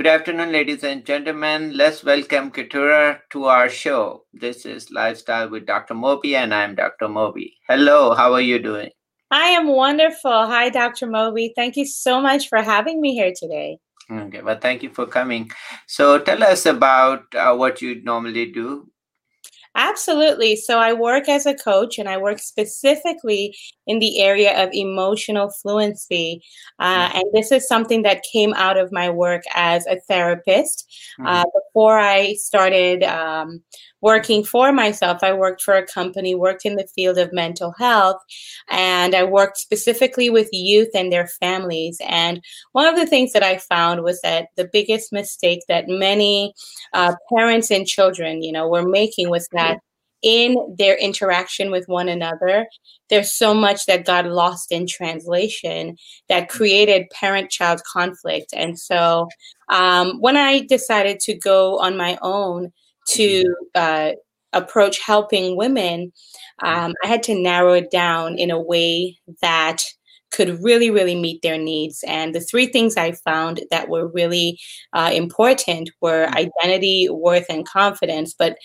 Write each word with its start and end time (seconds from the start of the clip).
Good 0.00 0.06
afternoon, 0.06 0.50
ladies 0.50 0.82
and 0.82 1.04
gentlemen. 1.04 1.76
Let's 1.76 2.02
welcome 2.02 2.50
Keturah 2.50 3.20
to 3.32 3.44
our 3.44 3.68
show. 3.68 4.24
This 4.32 4.64
is 4.64 4.90
Lifestyle 4.90 5.50
with 5.50 5.66
Dr. 5.66 5.92
Moby, 5.92 6.36
and 6.36 6.54
I'm 6.54 6.74
Dr. 6.74 7.06
Moby. 7.06 7.58
Hello, 7.68 8.14
how 8.14 8.32
are 8.32 8.40
you 8.40 8.58
doing? 8.58 8.88
I 9.30 9.48
am 9.48 9.68
wonderful. 9.68 10.46
Hi, 10.46 10.70
Dr. 10.70 11.06
Moby. 11.06 11.52
Thank 11.54 11.76
you 11.76 11.84
so 11.84 12.18
much 12.18 12.48
for 12.48 12.62
having 12.62 13.02
me 13.02 13.12
here 13.12 13.34
today. 13.36 13.76
Okay, 14.10 14.40
well, 14.40 14.58
thank 14.58 14.82
you 14.82 14.88
for 14.88 15.04
coming. 15.04 15.50
So, 15.86 16.18
tell 16.18 16.42
us 16.44 16.64
about 16.64 17.24
uh, 17.34 17.54
what 17.54 17.82
you 17.82 18.02
normally 18.02 18.50
do 18.50 18.90
Absolutely. 19.76 20.56
So 20.56 20.80
I 20.80 20.92
work 20.92 21.28
as 21.28 21.46
a 21.46 21.54
coach 21.54 21.98
and 21.98 22.08
I 22.08 22.16
work 22.16 22.40
specifically 22.40 23.56
in 23.90 23.98
the 23.98 24.20
area 24.20 24.62
of 24.62 24.70
emotional 24.72 25.50
fluency. 25.50 26.40
Uh, 26.78 27.08
mm-hmm. 27.08 27.16
and 27.16 27.24
this 27.32 27.50
is 27.50 27.66
something 27.66 28.02
that 28.02 28.22
came 28.32 28.54
out 28.54 28.76
of 28.76 28.92
my 28.92 29.10
work 29.10 29.42
as 29.54 29.84
a 29.86 29.98
therapist. 30.08 30.88
Uh, 31.18 31.42
mm-hmm. 31.42 31.50
before 31.58 31.98
I 31.98 32.34
started 32.34 33.02
um, 33.02 33.60
working 34.00 34.44
for 34.44 34.70
myself, 34.70 35.24
I 35.24 35.32
worked 35.32 35.62
for 35.62 35.74
a 35.74 35.84
company, 35.86 36.36
worked 36.36 36.64
in 36.64 36.76
the 36.76 36.86
field 36.94 37.18
of 37.18 37.32
mental 37.32 37.74
health, 37.78 38.22
and 38.70 39.12
I 39.12 39.24
worked 39.24 39.58
specifically 39.58 40.30
with 40.30 40.48
youth 40.52 40.90
and 40.94 41.10
their 41.12 41.26
families. 41.26 42.00
And 42.06 42.40
one 42.70 42.86
of 42.86 42.94
the 42.94 43.06
things 43.06 43.32
that 43.32 43.42
I 43.42 43.58
found 43.58 44.04
was 44.04 44.20
that 44.20 44.50
the 44.54 44.70
biggest 44.72 45.12
mistake 45.12 45.62
that 45.68 45.88
many 45.88 46.54
uh, 46.92 47.14
parents 47.34 47.72
and 47.72 47.88
children, 47.88 48.44
you 48.44 48.52
know, 48.52 48.68
were 48.68 48.86
making 48.86 49.30
was 49.30 49.48
that 49.50 49.80
in 50.22 50.56
their 50.78 50.96
interaction 50.98 51.70
with 51.70 51.88
one 51.88 52.08
another, 52.08 52.66
there's 53.08 53.32
so 53.32 53.54
much 53.54 53.86
that 53.86 54.04
got 54.04 54.26
lost 54.26 54.70
in 54.70 54.86
translation 54.86 55.96
that 56.28 56.48
created 56.48 57.10
parent 57.10 57.50
child 57.50 57.80
conflict. 57.90 58.52
And 58.54 58.78
so 58.78 59.28
um, 59.68 60.20
when 60.20 60.36
I 60.36 60.60
decided 60.60 61.20
to 61.20 61.34
go 61.34 61.78
on 61.78 61.96
my 61.96 62.18
own, 62.22 62.72
to 63.08 63.44
uh, 63.74 64.12
approach 64.52 65.00
helping 65.00 65.56
women, 65.56 66.12
um, 66.62 66.94
I 67.02 67.06
had 67.06 67.22
to 67.24 67.34
narrow 67.34 67.72
it 67.72 67.90
down 67.90 68.38
in 68.38 68.50
a 68.50 68.60
way 68.60 69.18
that 69.42 69.82
could 70.32 70.62
really, 70.62 70.90
really 70.90 71.16
meet 71.16 71.42
their 71.42 71.58
needs. 71.58 72.04
And 72.06 72.34
the 72.34 72.40
three 72.40 72.66
things 72.66 72.96
I 72.96 73.12
found 73.12 73.62
that 73.70 73.88
were 73.88 74.06
really 74.08 74.60
uh, 74.92 75.10
important 75.12 75.90
were 76.00 76.28
identity, 76.28 77.08
worth, 77.10 77.46
and 77.48 77.66
confidence. 77.66 78.34
But 78.38 78.56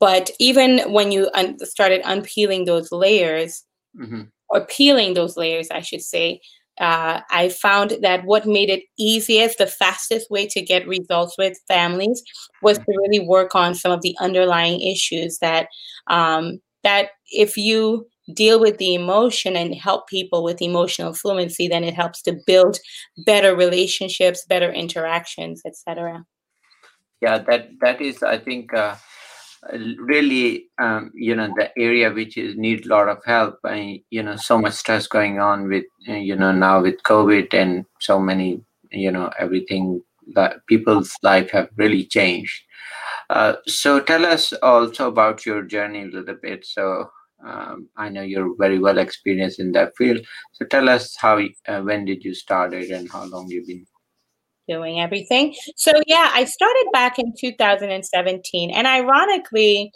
but 0.00 0.30
even 0.38 0.80
when 0.92 1.12
you 1.12 1.30
un- 1.34 1.58
started 1.60 2.02
unpeeling 2.04 2.64
those 2.64 2.90
layers, 2.92 3.64
mm-hmm. 3.98 4.22
or 4.48 4.66
peeling 4.66 5.14
those 5.14 5.36
layers, 5.36 5.70
I 5.70 5.80
should 5.80 6.02
say, 6.02 6.40
uh, 6.80 7.20
I 7.30 7.50
found 7.50 7.98
that 8.02 8.24
what 8.24 8.46
made 8.46 8.68
it 8.68 8.82
easiest, 8.98 9.58
the 9.58 9.66
fastest 9.66 10.30
way 10.30 10.46
to 10.48 10.60
get 10.60 10.88
results 10.88 11.36
with 11.38 11.60
families 11.68 12.22
was 12.62 12.78
to 12.78 12.84
really 12.88 13.20
work 13.20 13.54
on 13.54 13.74
some 13.74 13.92
of 13.92 14.02
the 14.02 14.16
underlying 14.20 14.80
issues 14.80 15.38
that 15.38 15.68
um, 16.08 16.58
that 16.82 17.10
if 17.30 17.56
you 17.56 18.06
deal 18.34 18.58
with 18.58 18.78
the 18.78 18.94
emotion 18.94 19.56
and 19.56 19.74
help 19.74 20.08
people 20.08 20.42
with 20.42 20.60
emotional 20.60 21.14
fluency, 21.14 21.68
then 21.68 21.84
it 21.84 21.94
helps 21.94 22.22
to 22.22 22.36
build 22.46 22.78
better 23.24 23.54
relationships, 23.54 24.44
better 24.48 24.72
interactions, 24.72 25.62
etc. 25.64 26.24
Yeah, 27.20 27.38
that 27.38 27.68
that 27.80 28.00
is, 28.00 28.22
I 28.22 28.38
think. 28.38 28.74
Uh 28.74 28.96
really 29.98 30.66
um, 30.78 31.10
you 31.14 31.34
know 31.34 31.48
the 31.56 31.70
area 31.78 32.12
which 32.12 32.36
is 32.36 32.56
need 32.56 32.84
a 32.84 32.88
lot 32.88 33.08
of 33.08 33.18
help 33.24 33.58
and 33.64 34.00
you 34.10 34.22
know 34.22 34.36
so 34.36 34.58
much 34.58 34.74
stress 34.74 35.06
going 35.06 35.38
on 35.40 35.68
with 35.68 35.84
you 36.00 36.36
know 36.36 36.52
now 36.52 36.82
with 36.82 37.02
covid 37.02 37.52
and 37.54 37.84
so 38.00 38.20
many 38.20 38.60
you 38.90 39.10
know 39.10 39.30
everything 39.38 40.02
that 40.34 40.66
people's 40.66 41.14
life 41.22 41.50
have 41.50 41.68
really 41.76 42.04
changed. 42.04 42.62
Uh, 43.30 43.54
so 43.66 44.00
tell 44.00 44.24
us 44.24 44.52
also 44.62 45.08
about 45.08 45.44
your 45.46 45.62
journey 45.62 46.02
a 46.02 46.06
little 46.06 46.36
bit. 46.42 46.64
So 46.64 47.10
um, 47.44 47.88
i 47.98 48.08
know 48.08 48.22
you're 48.22 48.56
very 48.56 48.78
well 48.78 48.96
experienced 48.98 49.60
in 49.60 49.72
that 49.72 49.96
field. 49.96 50.24
So 50.52 50.64
tell 50.64 50.88
us 50.88 51.14
how 51.18 51.40
uh, 51.68 51.80
when 51.82 52.04
did 52.04 52.24
you 52.24 52.34
started 52.34 52.90
and 52.90 53.10
how 53.10 53.24
long 53.24 53.48
you've 53.48 53.66
been 53.66 53.86
doing 54.68 55.00
everything. 55.00 55.54
So 55.76 55.92
yeah, 56.06 56.30
I 56.34 56.44
started 56.44 56.86
back 56.92 57.18
in 57.18 57.32
2017, 57.38 58.70
and 58.70 58.86
ironically, 58.86 59.92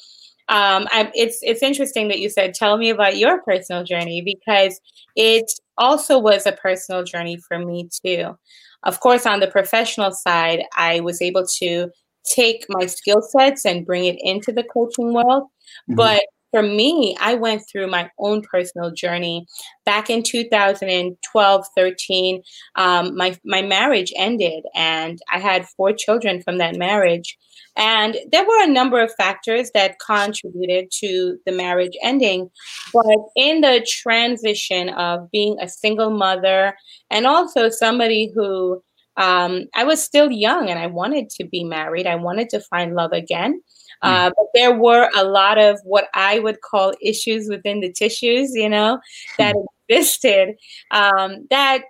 um, 0.49 0.89
I, 0.91 1.11
it's 1.15 1.39
it's 1.43 1.63
interesting 1.63 2.09
that 2.09 2.21
you 2.21 2.31
said 2.31 2.55
tell 2.55 2.79
me 2.79 2.91
about 2.91 3.19
your 3.19 3.43
personal 3.43 3.85
journey 3.85 4.23
because 4.23 4.81
it 5.15 5.51
also 5.77 6.19
was 6.19 6.47
a 6.47 6.53
personal 6.53 7.05
journey 7.05 7.39
for 7.47 7.59
me 7.59 7.89
too. 8.05 8.37
Of 8.85 9.01
course, 9.01 9.27
on 9.27 9.41
the 9.41 9.49
professional 9.49 10.13
side, 10.13 10.63
I 10.77 11.01
was 11.01 11.21
able 11.21 11.45
to 11.59 11.89
take 12.25 12.65
my 12.69 12.87
skill 12.87 13.23
sets 13.23 13.65
and 13.65 13.87
bring 13.87 14.05
it 14.05 14.17
into 14.21 14.53
the 14.53 14.65
coaching 14.65 15.13
world, 15.13 15.45
mm-hmm. 15.45 15.95
but 15.97 16.23
for 16.51 16.63
me, 16.63 17.17
I 17.21 17.35
went 17.35 17.63
through 17.71 17.89
my 17.89 18.11
own 18.19 18.43
personal 18.43 18.91
journey. 18.91 19.47
Back 19.85 20.11
in 20.11 20.23
2012, 20.23 21.67
13, 21.77 22.43
um, 22.77 23.17
my, 23.17 23.37
my 23.45 23.63
marriage 23.63 24.13
ended, 24.17 24.65
and 24.75 25.19
I 25.33 25.39
had 25.39 25.69
four 25.77 25.93
children 25.93 26.43
from 26.43 26.59
that 26.59 26.77
marriage. 26.77 27.37
And 27.77 28.17
there 28.33 28.45
were 28.45 28.63
a 28.63 28.67
number 28.67 29.01
of 29.01 29.15
factors 29.15 29.71
that 29.73 29.99
contributed 30.05 30.91
to 31.01 31.39
the 31.47 31.53
marriage 31.53 31.97
ending. 32.03 32.51
But 32.93 33.17
in 33.37 33.61
the 33.61 33.87
transition 33.89 34.89
of 34.91 35.31
being 35.31 35.57
a 35.61 35.69
single 35.69 36.11
mother 36.11 36.77
and 37.11 37.27
also 37.27 37.69
somebody 37.69 38.33
who 38.35 38.83
um, 39.17 39.65
I 39.75 39.85
was 39.85 40.03
still 40.03 40.31
young 40.31 40.71
and 40.71 40.79
I 40.79 40.87
wanted 40.87 41.31
to 41.31 41.45
be 41.45 41.65
married, 41.65 42.07
I 42.07 42.15
wanted 42.17 42.49
to 42.51 42.61
find 42.61 42.95
love 42.95 43.13
again. 43.13 43.61
Hmm. 44.03 44.09
Uh, 44.09 44.31
but 44.31 44.47
there 44.55 44.75
were 44.75 45.11
a 45.17 45.25
lot 45.25 45.59
of 45.59 45.81
what 45.85 46.09
I 46.15 46.39
would 46.39 46.61
call 46.61 46.95
issues 47.01 47.49
within 47.49 47.81
the 47.81 47.93
tissues, 47.93 48.55
you 48.55 48.69
know, 48.69 49.01
that 49.39 49.55
hmm. 49.55 49.65
existed 49.89 50.57
um, 50.91 51.47
that 51.51 51.85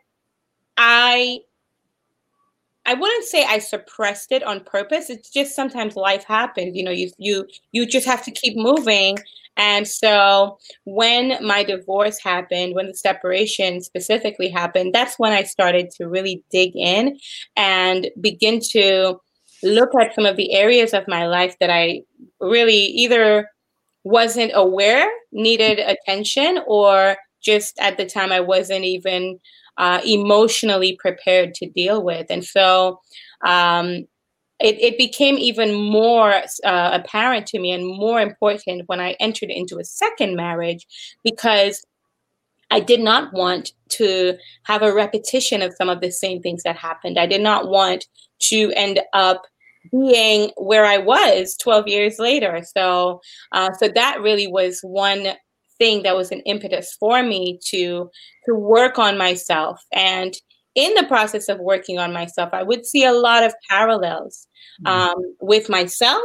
I 0.76 1.40
I 2.86 2.94
wouldn't 2.94 3.24
say 3.24 3.44
I 3.44 3.58
suppressed 3.58 4.32
it 4.32 4.42
on 4.42 4.60
purpose. 4.64 5.10
It's 5.10 5.28
just 5.28 5.54
sometimes 5.54 5.94
life 5.94 6.24
happens. 6.24 6.74
You 6.74 6.82
know, 6.84 6.90
you 6.90 7.10
you 7.18 7.46
you 7.72 7.84
just 7.84 8.06
have 8.06 8.24
to 8.24 8.30
keep 8.30 8.56
moving. 8.56 9.18
And 9.58 9.86
so 9.86 10.58
when 10.84 11.36
my 11.44 11.64
divorce 11.64 12.18
happened, 12.18 12.74
when 12.74 12.86
the 12.86 12.94
separation 12.94 13.82
specifically 13.82 14.48
happened, 14.48 14.94
that's 14.94 15.18
when 15.18 15.32
I 15.32 15.42
started 15.42 15.90
to 15.96 16.08
really 16.08 16.42
dig 16.50 16.76
in 16.76 17.18
and 17.56 18.08
begin 18.20 18.60
to 18.70 19.20
look 19.62 19.90
at 20.00 20.14
some 20.14 20.26
of 20.26 20.36
the 20.36 20.52
areas 20.52 20.94
of 20.94 21.08
my 21.08 21.26
life 21.26 21.56
that 21.60 21.70
I 21.70 22.02
really 22.40 22.76
either 22.76 23.50
wasn't 24.04 24.52
aware 24.54 25.10
needed 25.32 25.78
attention 25.78 26.60
or 26.66 27.16
just 27.40 27.78
at 27.78 27.96
the 27.96 28.06
time 28.06 28.32
I 28.32 28.40
wasn't 28.40 28.84
even 28.84 29.38
uh, 29.76 30.00
emotionally 30.04 30.96
prepared 30.96 31.54
to 31.54 31.68
deal 31.68 32.02
with. 32.02 32.26
And 32.30 32.44
so 32.44 33.00
um, 33.44 34.06
it, 34.60 34.80
it, 34.80 34.98
became 34.98 35.36
even 35.38 35.72
more 35.72 36.32
uh, 36.64 36.90
apparent 36.92 37.46
to 37.48 37.60
me 37.60 37.70
and 37.70 37.86
more 37.86 38.20
important 38.20 38.82
when 38.88 38.98
I 38.98 39.12
entered 39.20 39.50
into 39.50 39.78
a 39.78 39.84
second 39.84 40.34
marriage 40.34 40.84
because 41.22 41.84
I 42.70 42.80
did 42.80 43.00
not 43.00 43.32
want 43.32 43.72
to 43.90 44.36
have 44.64 44.82
a 44.82 44.92
repetition 44.92 45.62
of 45.62 45.74
some 45.74 45.88
of 45.88 46.00
the 46.00 46.10
same 46.10 46.42
things 46.42 46.62
that 46.62 46.76
happened. 46.76 47.18
I 47.18 47.26
did 47.26 47.40
not 47.40 47.68
want 47.68 48.06
to 48.40 48.72
end 48.76 49.00
up 49.12 49.42
being 49.90 50.50
where 50.56 50.84
I 50.84 50.98
was 50.98 51.56
12 51.56 51.88
years 51.88 52.18
later. 52.18 52.62
So, 52.76 53.20
uh, 53.52 53.72
so 53.78 53.88
that 53.88 54.20
really 54.20 54.46
was 54.46 54.80
one 54.82 55.28
thing 55.78 56.02
that 56.02 56.16
was 56.16 56.32
an 56.32 56.40
impetus 56.40 56.96
for 56.98 57.22
me 57.22 57.58
to 57.66 58.10
to 58.44 58.54
work 58.54 58.98
on 58.98 59.16
myself. 59.16 59.80
And 59.92 60.34
in 60.74 60.94
the 60.94 61.04
process 61.04 61.48
of 61.48 61.58
working 61.58 61.98
on 61.98 62.12
myself, 62.12 62.50
I 62.52 62.62
would 62.62 62.84
see 62.84 63.04
a 63.04 63.12
lot 63.12 63.44
of 63.44 63.54
parallels 63.68 64.46
mm-hmm. 64.84 65.10
um, 65.10 65.36
with 65.40 65.68
myself 65.68 66.22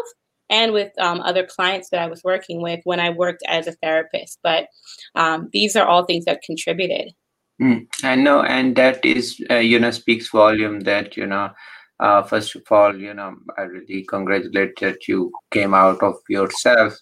and 0.49 0.73
with 0.73 0.91
um, 0.99 1.19
other 1.21 1.45
clients 1.45 1.89
that 1.89 2.01
I 2.01 2.07
was 2.07 2.23
working 2.23 2.61
with 2.61 2.81
when 2.83 2.99
I 2.99 3.09
worked 3.09 3.43
as 3.47 3.67
a 3.67 3.73
therapist. 3.73 4.39
But 4.43 4.67
um, 5.15 5.49
these 5.51 5.75
are 5.75 5.85
all 5.87 6.05
things 6.05 6.25
that 6.25 6.41
contributed. 6.43 7.13
Mm, 7.61 7.87
I 8.03 8.15
know, 8.15 8.41
and 8.41 8.75
that 8.75 9.03
is, 9.05 9.39
uh, 9.49 9.55
you 9.55 9.79
know, 9.79 9.91
speaks 9.91 10.29
volume 10.29 10.81
that, 10.81 11.15
you 11.15 11.27
know, 11.27 11.51
uh, 11.99 12.23
first 12.23 12.55
of 12.55 12.63
all, 12.69 12.97
you 12.97 13.13
know, 13.13 13.35
I 13.57 13.61
really 13.61 14.03
congratulate 14.03 14.75
that 14.81 15.07
you 15.07 15.31
came 15.51 15.73
out 15.73 16.01
of 16.01 16.15
yourself, 16.27 16.93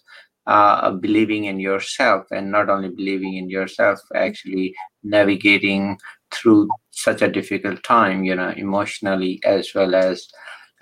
uh, 0.46 0.90
believing 0.90 1.46
in 1.46 1.58
yourself, 1.58 2.26
and 2.30 2.50
not 2.50 2.68
only 2.68 2.90
believing 2.90 3.36
in 3.36 3.48
yourself, 3.48 3.98
actually 4.14 4.74
navigating 5.02 5.98
through 6.30 6.68
such 6.90 7.22
a 7.22 7.30
difficult 7.30 7.82
time, 7.82 8.22
you 8.22 8.34
know, 8.34 8.50
emotionally 8.50 9.40
as 9.44 9.70
well 9.74 9.94
as, 9.94 10.28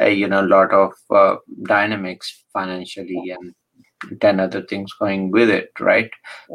you 0.09 0.29
know, 0.29 0.41
a 0.43 0.47
lot 0.47 0.73
of 0.73 0.93
uh, 1.11 1.37
dynamics 1.67 2.45
financially 2.53 3.31
and 3.31 3.55
10 4.21 4.41
other 4.41 4.63
things 4.63 4.93
going 4.99 5.31
with 5.31 5.51
it, 5.51 5.71
right? 5.81 6.11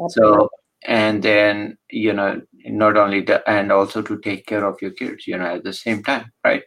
So, 0.08 0.50
and 0.84 1.22
then, 1.22 1.78
you 1.90 2.12
know, 2.12 2.40
not 2.64 2.96
only 2.96 3.22
the, 3.22 3.48
and 3.48 3.72
also 3.72 4.02
to 4.02 4.18
take 4.20 4.46
care 4.46 4.64
of 4.64 4.80
your 4.82 4.92
kids, 4.92 5.26
you 5.26 5.38
know, 5.38 5.46
at 5.56 5.64
the 5.64 5.72
same 5.72 6.02
time, 6.02 6.32
right? 6.44 6.62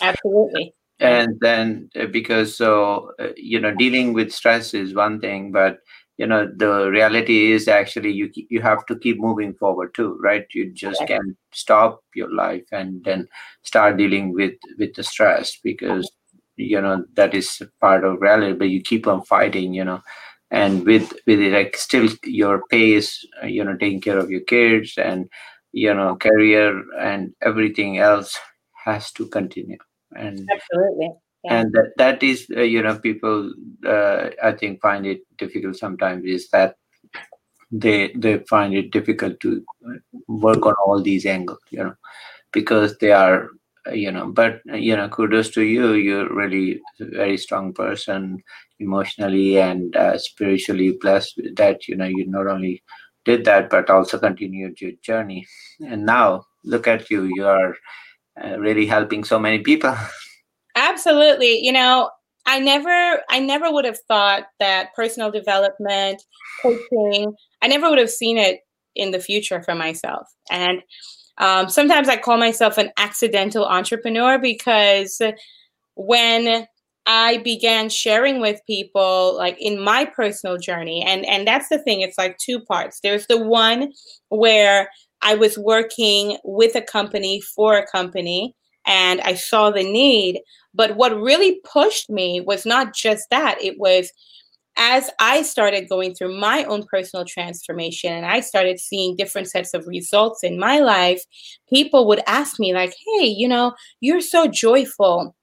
Absolutely. 0.00 0.74
And 1.00 1.38
then 1.40 1.90
uh, 1.98 2.06
because 2.06 2.56
so 2.56 3.10
uh, 3.18 3.28
you 3.36 3.58
know 3.58 3.74
dealing 3.74 4.12
with 4.12 4.32
stress 4.32 4.72
is 4.72 4.94
one 4.94 5.20
thing, 5.20 5.50
but 5.50 5.78
you 6.18 6.26
know 6.26 6.50
the 6.56 6.90
reality 6.90 7.52
is 7.52 7.68
actually 7.68 8.12
you 8.12 8.30
you 8.34 8.60
have 8.60 8.84
to 8.86 8.98
keep 8.98 9.18
moving 9.18 9.54
forward 9.54 9.94
too, 9.94 10.18
right? 10.22 10.46
You 10.54 10.72
just 10.72 11.02
okay. 11.02 11.14
can't 11.14 11.36
stop 11.52 12.00
your 12.14 12.32
life 12.32 12.64
and 12.72 13.02
then 13.04 13.28
start 13.62 13.96
dealing 13.96 14.32
with 14.32 14.54
with 14.78 14.94
the 14.94 15.02
stress 15.02 15.56
because 15.62 16.10
you 16.56 16.80
know 16.80 17.04
that 17.14 17.34
is 17.34 17.62
part 17.80 18.04
of 18.04 18.20
reality. 18.20 18.52
But 18.52 18.70
you 18.70 18.82
keep 18.82 19.06
on 19.06 19.22
fighting, 19.22 19.74
you 19.74 19.84
know 19.84 20.02
and 20.52 20.84
with 20.84 21.12
with 21.26 21.40
it 21.40 21.52
like 21.52 21.76
still 21.76 22.08
your 22.24 22.62
pace 22.70 23.26
uh, 23.42 23.46
you 23.46 23.64
know 23.64 23.76
taking 23.76 24.00
care 24.00 24.18
of 24.18 24.30
your 24.30 24.42
kids 24.42 24.94
and 24.98 25.28
you 25.72 25.92
know 25.92 26.14
career 26.14 26.84
and 27.00 27.32
everything 27.42 27.98
else 27.98 28.38
has 28.84 29.10
to 29.12 29.26
continue 29.26 29.78
and 30.14 30.46
absolutely 30.54 31.10
and 31.50 31.72
that 31.72 31.92
that 31.96 32.22
is 32.22 32.46
uh, 32.56 32.60
you 32.62 32.82
know 32.82 32.96
people 32.98 33.52
uh, 33.86 34.30
i 34.42 34.52
think 34.52 34.80
find 34.80 35.06
it 35.06 35.20
difficult 35.38 35.76
sometimes 35.76 36.24
is 36.24 36.48
that 36.50 36.76
they 37.70 38.12
they 38.16 38.38
find 38.48 38.74
it 38.74 38.90
difficult 38.90 39.38
to 39.40 39.64
work 40.28 40.64
on 40.66 40.74
all 40.86 41.02
these 41.02 41.24
angles 41.26 41.58
you 41.70 41.82
know 41.82 41.94
because 42.52 42.96
they 42.98 43.12
are 43.12 43.48
you 43.92 44.12
know 44.12 44.30
but 44.30 44.60
you 44.66 44.96
know 44.96 45.08
kudos 45.08 45.50
to 45.50 45.62
you. 45.62 45.94
You're 45.94 46.32
really 46.32 46.80
a 47.00 47.04
very 47.06 47.36
strong 47.36 47.72
person 47.72 48.42
emotionally 48.78 49.58
and 49.58 49.94
uh, 49.96 50.18
spiritually 50.18 50.96
blessed 51.00 51.40
that 51.56 51.88
you 51.88 51.96
know 51.96 52.04
you 52.06 52.26
not 52.28 52.46
only 52.46 52.82
did 53.24 53.44
that 53.44 53.70
but 53.70 53.90
also 53.90 54.18
continued 54.18 54.80
your 54.80 54.92
journey. 55.02 55.46
And 55.80 56.06
now 56.06 56.44
look 56.64 56.86
at 56.86 57.10
you. 57.10 57.28
You 57.34 57.46
are 57.46 57.74
uh, 58.42 58.58
really 58.58 58.86
helping 58.86 59.24
so 59.24 59.38
many 59.38 59.60
people 59.60 59.94
absolutely 60.82 61.64
you 61.64 61.72
know 61.72 62.10
i 62.46 62.58
never 62.58 63.22
i 63.30 63.38
never 63.38 63.72
would 63.72 63.84
have 63.84 63.98
thought 64.08 64.44
that 64.58 64.92
personal 64.94 65.30
development 65.30 66.22
coaching 66.60 67.32
i 67.62 67.68
never 67.68 67.88
would 67.88 67.98
have 67.98 68.10
seen 68.10 68.36
it 68.36 68.60
in 68.94 69.10
the 69.10 69.20
future 69.20 69.62
for 69.62 69.74
myself 69.74 70.26
and 70.50 70.82
um, 71.38 71.68
sometimes 71.68 72.08
i 72.08 72.16
call 72.16 72.36
myself 72.36 72.76
an 72.78 72.90
accidental 72.98 73.64
entrepreneur 73.64 74.38
because 74.38 75.20
when 75.94 76.66
I 77.04 77.38
began 77.38 77.88
sharing 77.88 78.40
with 78.40 78.60
people 78.66 79.36
like 79.36 79.56
in 79.60 79.80
my 79.80 80.04
personal 80.04 80.56
journey 80.56 81.02
and 81.04 81.26
and 81.26 81.46
that's 81.46 81.68
the 81.68 81.78
thing 81.78 82.00
it's 82.00 82.18
like 82.18 82.38
two 82.38 82.60
parts. 82.60 83.00
There's 83.02 83.26
the 83.26 83.38
one 83.38 83.92
where 84.28 84.88
I 85.20 85.34
was 85.34 85.58
working 85.58 86.38
with 86.44 86.76
a 86.76 86.82
company 86.82 87.40
for 87.40 87.76
a 87.76 87.86
company 87.86 88.54
and 88.86 89.20
I 89.22 89.34
saw 89.34 89.70
the 89.70 89.82
need, 89.84 90.40
but 90.74 90.96
what 90.96 91.14
really 91.20 91.60
pushed 91.64 92.10
me 92.10 92.40
was 92.40 92.66
not 92.66 92.94
just 92.94 93.30
that. 93.30 93.62
It 93.62 93.78
was 93.78 94.10
as 94.76 95.10
I 95.20 95.42
started 95.42 95.88
going 95.88 96.14
through 96.14 96.38
my 96.40 96.64
own 96.64 96.84
personal 96.84 97.26
transformation 97.26 98.12
and 98.12 98.24
I 98.24 98.40
started 98.40 98.80
seeing 98.80 99.16
different 99.16 99.48
sets 99.48 99.74
of 99.74 99.86
results 99.86 100.42
in 100.42 100.58
my 100.58 100.78
life, 100.78 101.22
people 101.68 102.06
would 102.08 102.22
ask 102.26 102.58
me 102.58 102.72
like, 102.74 102.94
"Hey, 103.18 103.26
you 103.26 103.48
know, 103.48 103.74
you're 104.00 104.22
so 104.22 104.46
joyful 104.48 105.34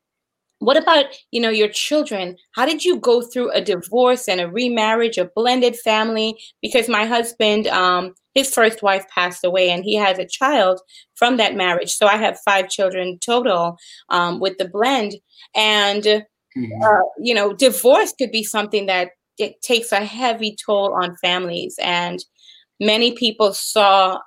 what 0.60 0.78
about 0.78 1.06
you 1.32 1.42
know 1.42 1.50
your 1.50 1.70
children? 1.70 2.38
How 2.52 2.66
did 2.66 2.86
you 2.86 3.00
go 3.00 3.22
through 3.22 3.52
a 3.52 3.62
divorce 3.62 4.28
and 4.28 4.40
a 4.40 4.50
remarriage 4.50 5.18
a 5.18 5.30
blended 5.36 5.78
family? 5.78 6.40
Because 6.62 6.90
my 6.90 7.06
husband 7.06 7.68
um, 7.68 8.14
his 8.36 8.54
first 8.54 8.84
wife 8.84 9.06
passed 9.14 9.44
away 9.44 9.70
and 9.70 9.84
he 9.84 9.96
has 9.96 10.20
a 10.20 10.28
child 10.28 10.82
from 11.16 11.38
that 11.38 11.56
marriage. 11.56 11.92
So 11.92 12.08
i 12.08 12.18
have 12.18 12.40
five 12.46 12.70
children 12.70 13.18
total 13.20 13.78
um, 14.10 14.40
with 14.40 14.58
the 14.58 14.68
blend. 14.68 15.14
And 15.56 16.04
mm-hmm. 16.04 16.84
uh, 16.84 17.04
you 17.20 17.34
know 17.34 17.54
divorce 17.54 18.14
could 18.18 18.32
be 18.32 18.44
something 18.44 18.86
that 18.88 19.12
it 19.38 19.62
takes 19.62 19.94
a 19.94 20.04
heavy 20.04 20.58
toll 20.66 20.94
on 21.02 21.16
families. 21.18 21.76
And 21.82 22.20
many 22.80 23.14
people 23.14 23.54
saw 23.54 24.20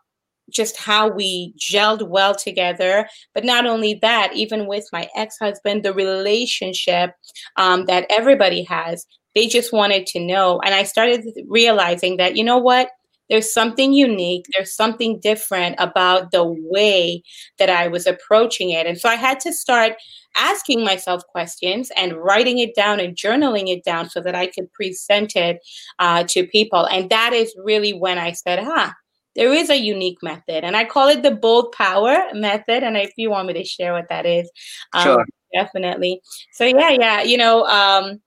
just 0.53 0.77
how 0.77 1.09
we 1.09 1.55
gelled 1.59 2.09
well 2.09 2.35
together. 2.35 3.09
But 3.35 3.45
not 3.45 3.67
only 3.67 3.95
that, 4.03 4.33
even 4.35 4.67
with 4.67 4.87
my 4.93 5.09
ex 5.17 5.37
husband, 5.41 5.85
the 5.85 5.95
relationship 5.95 7.15
um, 7.57 7.87
that 7.87 8.07
everybody 8.11 8.63
has, 8.65 9.07
they 9.35 9.49
just 9.49 9.73
wanted 9.73 10.07
to 10.09 10.21
know. 10.21 10.61
And 10.65 10.75
I 10.75 10.83
started 10.83 11.25
realizing 11.49 12.17
that, 12.19 12.37
you 12.37 12.45
know 12.45 12.59
what? 12.59 12.91
There's 13.31 13.53
something 13.53 13.95
unique, 13.95 14.45
there's 14.53 14.75
something 14.75 15.19
different 15.19 15.77
about 15.79 16.33
the 16.33 16.45
way 16.45 17.23
that 17.59 17.71
I 17.71 17.89
was 17.89 18.07
approaching 18.07 18.71
it. 18.71 18.87
And 18.87 18.99
so 18.99 19.09
I 19.09 19.15
had 19.15 19.41
to 19.41 19.55
start 19.55 19.95
asking 20.37 20.85
myself 20.85 21.23
questions 21.29 21.91
and 21.97 22.15
writing 22.15 22.59
it 22.59 22.75
down 22.75 23.01
and 23.01 23.17
journaling 23.17 23.69
it 23.69 23.85
down 23.85 24.11
so 24.11 24.21
that 24.21 24.35
I 24.35 24.49
could 24.49 24.71
present 24.75 25.35
it 25.35 25.61
uh, 25.99 26.25
to 26.29 26.47
people. 26.47 26.85
And 26.85 27.09
that 27.09 27.33
is 27.33 27.55
really 27.65 27.93
when 27.95 28.19
I 28.19 28.33
said, 28.33 28.59
huh, 28.63 28.91
there 29.35 29.53
is 29.53 29.71
a 29.71 29.77
unique 29.77 30.19
method, 30.23 30.65
and 30.65 30.77
I 30.77 30.85
call 30.85 31.09
it 31.09 31.23
the 31.23 31.31
bold 31.31 31.73
power 31.73 32.17
method. 32.35 32.83
And 32.83 32.97
if 32.97 33.13
you 33.17 33.31
want 33.31 33.49
me 33.49 33.55
to 33.55 33.65
share 33.65 33.93
what 33.93 34.09
that 34.09 34.27
is, 34.27 34.51
um, 34.93 35.03
sure, 35.03 35.27
definitely. 35.53 36.21
So 36.53 36.65
yeah, 36.65 36.91
yeah, 36.91 37.23
you 37.23 37.37
know, 37.37 37.65
um, 37.65 38.21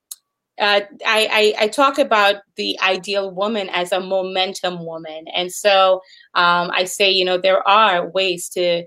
uh, 0.60 0.82
I, 1.06 1.54
I, 1.60 1.66
I 1.66 1.68
talk 1.68 2.00
about 2.00 2.38
the 2.56 2.80
ideal 2.80 3.30
woman 3.32 3.70
as 3.70 3.92
a 3.92 4.00
momentum 4.00 4.86
woman, 4.86 5.28
and 5.34 5.52
so 5.52 6.02
um, 6.34 6.72
I 6.74 6.86
say, 6.86 7.12
you 7.12 7.26
know, 7.26 7.38
there 7.38 7.68
are 7.68 8.10
ways 8.10 8.50
to 8.50 8.84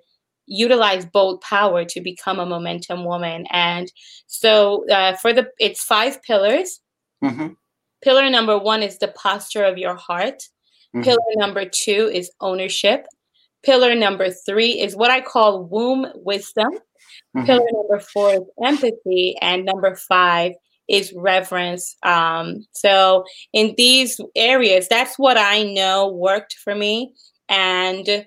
utilize 0.47 1.05
bold 1.05 1.43
power 1.43 1.85
to 1.85 2.01
become 2.01 2.41
a 2.41 2.47
momentum 2.47 3.05
woman, 3.05 3.47
and 3.51 3.93
so 4.27 4.89
uh, 4.91 5.15
for 5.17 5.33
the 5.33 5.51
it's 5.59 5.85
five 5.85 6.23
pillars. 6.23 6.81
Mm-hmm. 7.23 7.49
Pillar 8.03 8.31
number 8.31 8.57
one 8.57 8.83
is 8.83 8.99
the 8.99 9.09
posture 9.09 9.65
of 9.65 9.77
your 9.77 9.97
heart. 9.97 10.45
Mm-hmm. 10.95 11.03
Pillar 11.03 11.19
number 11.37 11.65
two 11.65 12.11
is 12.13 12.31
ownership. 12.41 13.07
Pillar 13.65 13.95
number 13.95 14.31
three 14.31 14.81
is 14.81 14.97
what 14.97 15.11
I 15.11 15.21
call 15.21 15.65
womb 15.65 16.07
wisdom. 16.15 16.71
Mm-hmm. 17.37 17.47
Pillar 17.47 17.67
number 17.73 18.01
four 18.01 18.33
is 18.35 18.41
empathy. 18.65 19.37
And 19.41 19.65
number 19.65 19.97
five 19.97 20.53
is 20.89 21.13
reverence. 21.15 21.97
Um, 22.03 22.67
so, 22.73 23.25
in 23.53 23.75
these 23.77 24.21
areas, 24.35 24.89
that's 24.89 25.19
what 25.19 25.37
I 25.37 25.63
know 25.63 26.09
worked 26.09 26.55
for 26.65 26.75
me. 26.75 27.13
And 27.49 28.27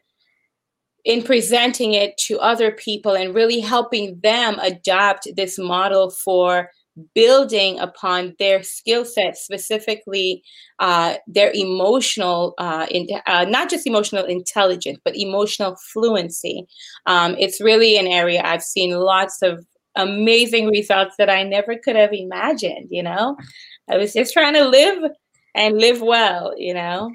in 1.04 1.24
presenting 1.24 1.94
it 1.94 2.16
to 2.18 2.40
other 2.40 2.72
people 2.72 3.13
and 3.16 3.34
really 3.34 3.60
helping 3.60 4.19
them 4.22 4.60
adopt 4.60 5.27
this 5.36 5.58
model 5.58 6.12
for 6.12 6.70
building 7.13 7.79
upon 7.79 8.36
their 8.39 8.63
skill 8.63 9.05
set, 9.05 9.38
specifically 9.38 10.43
uh, 10.79 11.15
their 11.27 11.51
emotional, 11.53 12.53
uh, 12.58 12.88
in, 12.89 13.08
uh, 13.27 13.46
not 13.46 13.70
just 13.70 13.88
emotional 13.88 14.25
intelligence, 14.25 15.00
but 15.03 15.15
emotional 15.15 15.75
fluency. 15.93 16.65
Um, 17.05 17.36
it's 17.39 17.62
really 17.62 17.98
an 17.98 18.08
area 18.08 18.41
I've 18.43 18.63
seen 18.63 18.91
lots 18.91 19.41
of 19.41 19.65
amazing 19.96 20.67
results 20.67 21.15
that 21.17 21.29
I 21.29 21.43
never 21.43 21.75
could 21.77 21.96
have 21.96 22.13
imagined. 22.13 22.88
You 22.89 23.03
know, 23.03 23.38
I 23.89 23.98
was 23.98 24.13
just 24.13 24.34
trying 24.34 24.53
to 24.53 24.65
live 24.65 25.12
and 25.55 25.77
live 25.77 26.01
well. 26.01 26.53
You 26.58 26.74
know. 26.74 27.12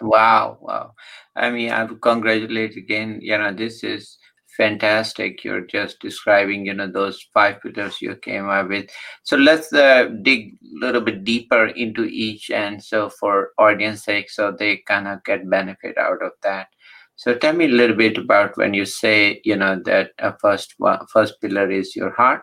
Wow! 0.00 0.58
Wow! 0.60 0.92
I 1.36 1.50
mean, 1.50 1.70
I 1.70 1.84
would 1.84 2.00
congratulate 2.00 2.76
again. 2.76 3.20
You 3.22 3.38
know, 3.38 3.52
this 3.52 3.84
is 3.84 4.17
fantastic. 4.58 5.42
You're 5.42 5.66
just 5.66 6.00
describing 6.00 6.66
you 6.66 6.74
know 6.74 6.86
those 6.86 7.26
five 7.32 7.62
pillars 7.62 8.02
you 8.02 8.14
came 8.16 8.48
up 8.50 8.68
with. 8.68 8.90
So 9.22 9.38
let's 9.38 9.72
uh, 9.72 10.08
dig 10.22 10.52
a 10.62 10.84
little 10.84 11.00
bit 11.00 11.24
deeper 11.24 11.66
into 11.68 12.04
each. 12.04 12.50
And 12.50 12.84
so 12.84 13.08
for 13.08 13.52
audience 13.58 14.04
sake 14.04 14.30
so 14.30 14.52
they 14.52 14.82
kind 14.86 15.08
of 15.08 15.24
get 15.24 15.48
benefit 15.48 15.96
out 15.96 16.22
of 16.22 16.32
that. 16.42 16.68
So 17.16 17.34
tell 17.34 17.54
me 17.54 17.64
a 17.64 17.78
little 17.80 17.96
bit 17.96 18.18
about 18.18 18.58
when 18.58 18.74
you 18.74 18.84
say 18.84 19.40
you 19.44 19.56
know 19.56 19.80
that 19.86 20.10
a 20.18 20.36
first 20.38 20.74
one 20.76 21.00
first 21.12 21.40
pillar 21.40 21.70
is 21.70 21.96
your 21.96 22.10
heart 22.10 22.42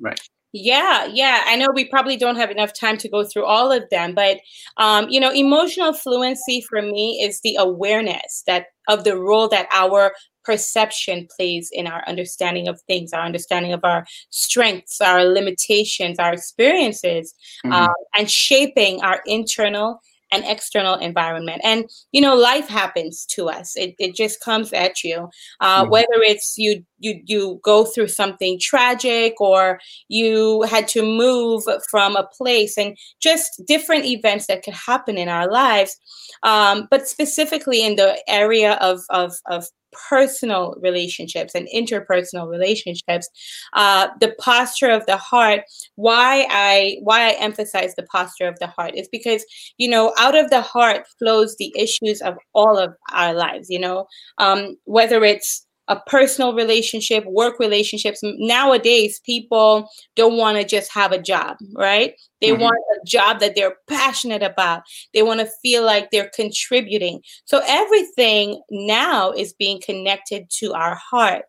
right? 0.00 0.20
Yeah, 0.52 1.04
yeah. 1.06 1.42
I 1.46 1.56
know 1.56 1.66
we 1.74 1.84
probably 1.84 2.16
don't 2.16 2.36
have 2.36 2.50
enough 2.50 2.72
time 2.72 2.96
to 2.98 3.10
go 3.10 3.24
through 3.24 3.44
all 3.44 3.70
of 3.70 3.82
them, 3.90 4.14
but 4.14 4.38
um, 4.78 5.08
you 5.10 5.20
know, 5.20 5.30
emotional 5.30 5.92
fluency 5.92 6.62
for 6.62 6.80
me 6.80 7.20
is 7.22 7.40
the 7.42 7.56
awareness 7.58 8.42
that 8.46 8.66
of 8.88 9.04
the 9.04 9.18
role 9.18 9.48
that 9.48 9.68
our 9.70 10.12
perception 10.46 11.26
plays 11.36 11.68
in 11.72 11.88
our 11.88 12.04
understanding 12.06 12.68
of 12.68 12.80
things, 12.82 13.12
our 13.12 13.24
understanding 13.24 13.72
of 13.72 13.80
our 13.82 14.06
strengths, 14.30 15.00
our 15.00 15.24
limitations, 15.24 16.18
our 16.18 16.32
experiences, 16.32 17.34
mm-hmm. 17.64 17.72
um, 17.72 17.94
and 18.16 18.30
shaping 18.30 19.02
our 19.02 19.20
internal 19.26 20.00
and 20.32 20.44
external 20.44 20.94
environment. 20.96 21.60
And 21.64 21.88
you 22.12 22.20
know, 22.20 22.34
life 22.34 22.68
happens 22.68 23.26
to 23.30 23.48
us. 23.48 23.76
It, 23.76 23.94
it 23.98 24.14
just 24.14 24.40
comes 24.40 24.72
at 24.72 25.04
you. 25.04 25.28
Uh, 25.60 25.82
mm-hmm. 25.82 25.90
Whether 25.90 26.22
it's 26.22 26.54
you 26.56 26.84
you 26.98 27.20
you 27.24 27.60
go 27.62 27.84
through 27.84 28.08
something 28.08 28.58
tragic 28.60 29.40
or 29.40 29.78
you 30.08 30.62
had 30.62 30.88
to 30.88 31.02
move 31.02 31.62
from 31.90 32.16
a 32.16 32.28
place 32.36 32.76
and 32.76 32.96
just 33.20 33.62
different 33.66 34.04
events 34.04 34.46
that 34.46 34.62
could 34.62 34.74
happen 34.74 35.16
in 35.16 35.28
our 35.28 35.50
lives. 35.50 35.96
Um, 36.42 36.88
but 36.90 37.08
specifically 37.08 37.84
in 37.84 37.96
the 37.96 38.22
area 38.28 38.74
of, 38.74 39.00
of, 39.10 39.34
of 39.46 39.66
personal 40.08 40.74
relationships 40.80 41.54
and 41.54 41.68
interpersonal 41.74 42.48
relationships 42.48 43.28
uh, 43.74 44.08
the 44.20 44.34
posture 44.40 44.90
of 44.90 45.04
the 45.06 45.16
heart 45.16 45.60
why 45.94 46.46
i 46.50 46.96
why 47.02 47.28
i 47.28 47.32
emphasize 47.32 47.94
the 47.94 48.02
posture 48.04 48.48
of 48.48 48.58
the 48.58 48.66
heart 48.66 48.94
is 48.94 49.08
because 49.08 49.44
you 49.78 49.88
know 49.88 50.12
out 50.18 50.34
of 50.34 50.50
the 50.50 50.60
heart 50.60 51.06
flows 51.18 51.56
the 51.58 51.72
issues 51.78 52.20
of 52.20 52.34
all 52.54 52.78
of 52.78 52.94
our 53.12 53.32
lives 53.34 53.68
you 53.68 53.78
know? 53.78 54.06
Um, 54.38 54.76
whether 54.84 55.24
it's 55.24 55.65
a 55.88 56.00
personal 56.06 56.54
relationship, 56.54 57.24
work 57.26 57.58
relationships. 57.58 58.20
Nowadays, 58.22 59.20
people 59.24 59.88
don't 60.14 60.36
want 60.36 60.58
to 60.58 60.64
just 60.64 60.92
have 60.92 61.12
a 61.12 61.22
job, 61.22 61.56
right? 61.74 62.14
They 62.40 62.50
mm-hmm. 62.50 62.62
want 62.62 62.76
a 62.76 63.06
job 63.06 63.40
that 63.40 63.54
they're 63.54 63.76
passionate 63.88 64.42
about. 64.42 64.82
They 65.14 65.22
want 65.22 65.40
to 65.40 65.48
feel 65.62 65.84
like 65.84 66.10
they're 66.10 66.30
contributing. 66.34 67.20
So 67.44 67.62
everything 67.66 68.60
now 68.70 69.32
is 69.32 69.52
being 69.52 69.80
connected 69.80 70.50
to 70.58 70.72
our 70.72 70.96
heart. 70.96 71.44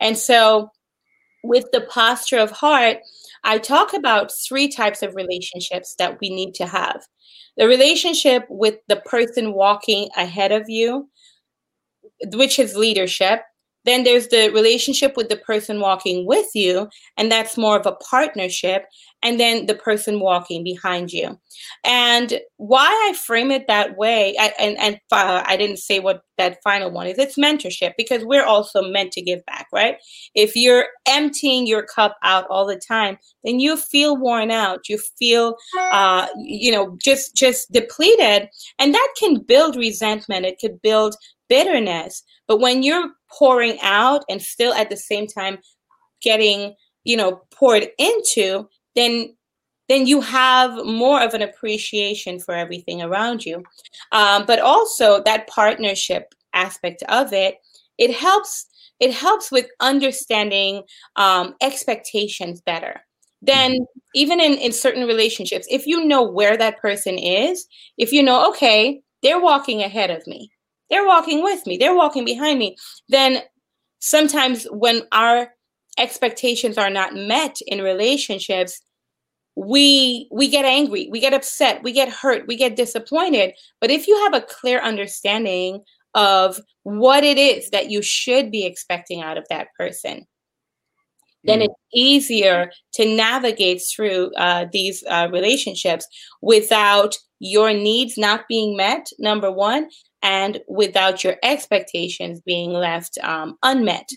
And 0.00 0.16
so, 0.16 0.70
with 1.42 1.64
the 1.72 1.80
posture 1.80 2.38
of 2.38 2.50
heart, 2.50 2.98
I 3.44 3.58
talk 3.58 3.94
about 3.94 4.30
three 4.46 4.68
types 4.68 5.02
of 5.02 5.14
relationships 5.14 5.94
that 5.98 6.20
we 6.20 6.28
need 6.28 6.54
to 6.56 6.66
have 6.66 7.00
the 7.56 7.66
relationship 7.66 8.46
with 8.48 8.76
the 8.88 8.96
person 8.96 9.52
walking 9.52 10.08
ahead 10.16 10.52
of 10.52 10.68
you, 10.68 11.08
which 12.32 12.58
is 12.58 12.76
leadership. 12.76 13.42
Then 13.84 14.04
there's 14.04 14.28
the 14.28 14.50
relationship 14.50 15.16
with 15.16 15.28
the 15.28 15.36
person 15.36 15.80
walking 15.80 16.26
with 16.26 16.48
you, 16.54 16.88
and 17.16 17.30
that's 17.30 17.56
more 17.56 17.78
of 17.78 17.86
a 17.86 17.96
partnership. 17.96 18.84
And 19.22 19.38
then 19.38 19.66
the 19.66 19.74
person 19.74 20.18
walking 20.18 20.64
behind 20.64 21.12
you. 21.12 21.38
And 21.84 22.40
why 22.56 22.86
I 22.86 23.14
frame 23.14 23.50
it 23.50 23.66
that 23.68 23.98
way, 23.98 24.34
I, 24.40 24.54
and, 24.58 24.78
and 24.78 24.94
uh, 25.12 25.44
I 25.46 25.58
didn't 25.58 25.76
say 25.76 26.00
what 26.00 26.22
that 26.38 26.62
final 26.64 26.90
one 26.90 27.06
is, 27.06 27.18
it's 27.18 27.36
mentorship 27.36 27.92
because 27.98 28.24
we're 28.24 28.46
also 28.46 28.80
meant 28.80 29.12
to 29.12 29.20
give 29.20 29.44
back, 29.44 29.66
right? 29.74 29.98
If 30.34 30.56
you're 30.56 30.86
emptying 31.06 31.66
your 31.66 31.82
cup 31.82 32.16
out 32.22 32.46
all 32.48 32.66
the 32.66 32.80
time, 32.80 33.18
then 33.44 33.60
you 33.60 33.76
feel 33.76 34.16
worn 34.16 34.50
out. 34.50 34.88
You 34.88 34.96
feel, 35.18 35.56
uh, 35.92 36.26
you 36.38 36.72
know, 36.72 36.96
just 37.02 37.34
just 37.34 37.70
depleted, 37.72 38.48
and 38.78 38.94
that 38.94 39.14
can 39.18 39.42
build 39.42 39.76
resentment. 39.76 40.46
It 40.46 40.58
could 40.58 40.80
build 40.80 41.14
bitterness. 41.50 42.22
But 42.48 42.60
when 42.60 42.82
you're 42.82 43.10
pouring 43.30 43.78
out 43.82 44.24
and 44.30 44.40
still 44.40 44.72
at 44.72 44.88
the 44.88 44.96
same 44.96 45.26
time 45.26 45.58
getting, 46.22 46.74
you 47.04 47.16
know, 47.16 47.42
poured 47.50 47.88
into, 47.98 48.66
then 48.96 49.36
then 49.90 50.06
you 50.06 50.20
have 50.20 50.86
more 50.86 51.20
of 51.20 51.34
an 51.34 51.42
appreciation 51.42 52.38
for 52.38 52.54
everything 52.54 53.02
around 53.02 53.44
you. 53.44 53.64
Um, 54.12 54.46
but 54.46 54.60
also 54.60 55.20
that 55.24 55.48
partnership 55.48 56.32
aspect 56.54 57.02
of 57.08 57.32
it, 57.32 57.56
it 57.98 58.14
helps 58.14 58.66
it 59.00 59.12
helps 59.12 59.50
with 59.50 59.66
understanding 59.80 60.82
um, 61.16 61.54
expectations 61.60 62.60
better 62.60 63.00
then 63.42 63.86
even 64.14 64.40
in, 64.40 64.54
in 64.54 64.72
certain 64.72 65.06
relationships 65.06 65.66
if 65.70 65.86
you 65.86 66.04
know 66.04 66.22
where 66.22 66.56
that 66.56 66.78
person 66.78 67.18
is 67.18 67.66
if 67.96 68.12
you 68.12 68.22
know 68.22 68.48
okay 68.48 69.00
they're 69.22 69.40
walking 69.40 69.82
ahead 69.82 70.10
of 70.10 70.26
me 70.26 70.50
they're 70.90 71.06
walking 71.06 71.42
with 71.42 71.66
me, 71.66 71.76
they're 71.76 71.94
walking 71.94 72.24
behind 72.24 72.58
me. 72.58 72.76
Then 73.08 73.42
sometimes 74.00 74.64
when 74.70 75.02
our 75.12 75.52
expectations 75.98 76.78
are 76.78 76.90
not 76.90 77.14
met 77.14 77.58
in 77.66 77.82
relationships, 77.82 78.80
we 79.56 80.28
we 80.30 80.48
get 80.48 80.64
angry, 80.64 81.08
we 81.10 81.20
get 81.20 81.34
upset, 81.34 81.82
we 81.82 81.92
get 81.92 82.08
hurt, 82.08 82.46
we 82.46 82.56
get 82.56 82.76
disappointed. 82.76 83.52
But 83.80 83.90
if 83.90 84.06
you 84.06 84.16
have 84.24 84.34
a 84.34 84.46
clear 84.46 84.80
understanding 84.80 85.82
of 86.14 86.60
what 86.82 87.24
it 87.24 87.38
is 87.38 87.70
that 87.70 87.90
you 87.90 88.02
should 88.02 88.50
be 88.50 88.64
expecting 88.64 89.22
out 89.22 89.36
of 89.36 89.46
that 89.50 89.68
person, 89.78 90.26
then 91.44 91.60
mm. 91.60 91.64
it's 91.64 91.74
easier 91.94 92.70
to 92.94 93.04
navigate 93.04 93.82
through 93.94 94.32
uh, 94.34 94.66
these 94.72 95.04
uh, 95.08 95.28
relationships 95.32 96.06
without 96.42 97.16
your 97.38 97.72
needs 97.72 98.18
not 98.18 98.46
being 98.48 98.76
met, 98.76 99.06
number 99.18 99.50
one, 99.50 99.88
and 100.22 100.60
without 100.68 101.24
your 101.24 101.36
expectations 101.42 102.40
being 102.44 102.72
left 102.72 103.18
um, 103.22 103.56
unmet 103.62 104.08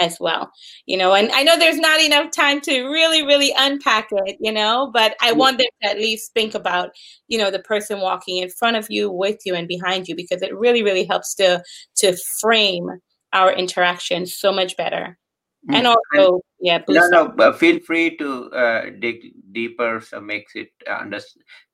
as 0.00 0.18
well 0.20 0.50
you 0.86 0.96
know? 0.96 1.14
And 1.14 1.30
i 1.32 1.42
know 1.42 1.58
there's 1.58 1.78
not 1.78 2.00
enough 2.00 2.30
time 2.30 2.60
to 2.62 2.84
really 2.84 3.26
really 3.26 3.52
unpack 3.58 4.08
it 4.12 4.36
you 4.40 4.52
know? 4.52 4.90
But 4.92 5.16
i 5.20 5.32
want 5.32 5.58
them 5.58 5.66
to 5.82 5.90
at 5.90 5.98
least 5.98 6.32
think 6.32 6.54
about 6.54 6.90
you 7.28 7.38
know 7.38 7.50
the 7.50 7.58
person 7.58 8.00
walking 8.00 8.38
in 8.38 8.50
front 8.50 8.76
of 8.76 8.86
you 8.88 9.10
with 9.10 9.38
you 9.44 9.54
and 9.54 9.66
behind 9.66 10.06
you 10.08 10.14
because 10.14 10.42
it 10.42 10.56
really 10.56 10.82
really 10.82 11.04
helps 11.04 11.34
to 11.36 11.62
to 11.96 12.16
frame 12.40 12.88
our 13.32 13.52
interaction 13.52 14.26
so 14.26 14.52
much 14.52 14.76
better. 14.76 15.16
Mm. 15.68 15.74
and 15.76 15.86
also 15.86 16.40
yeah 16.60 16.78
no 16.88 17.06
no 17.08 17.28
but 17.28 17.58
feel 17.58 17.80
free 17.80 18.16
to 18.16 18.50
uh, 18.52 18.84
dig 19.00 19.32
deeper 19.52 20.00
so 20.00 20.20
makes 20.20 20.54
it 20.54 20.70
under 20.88 21.20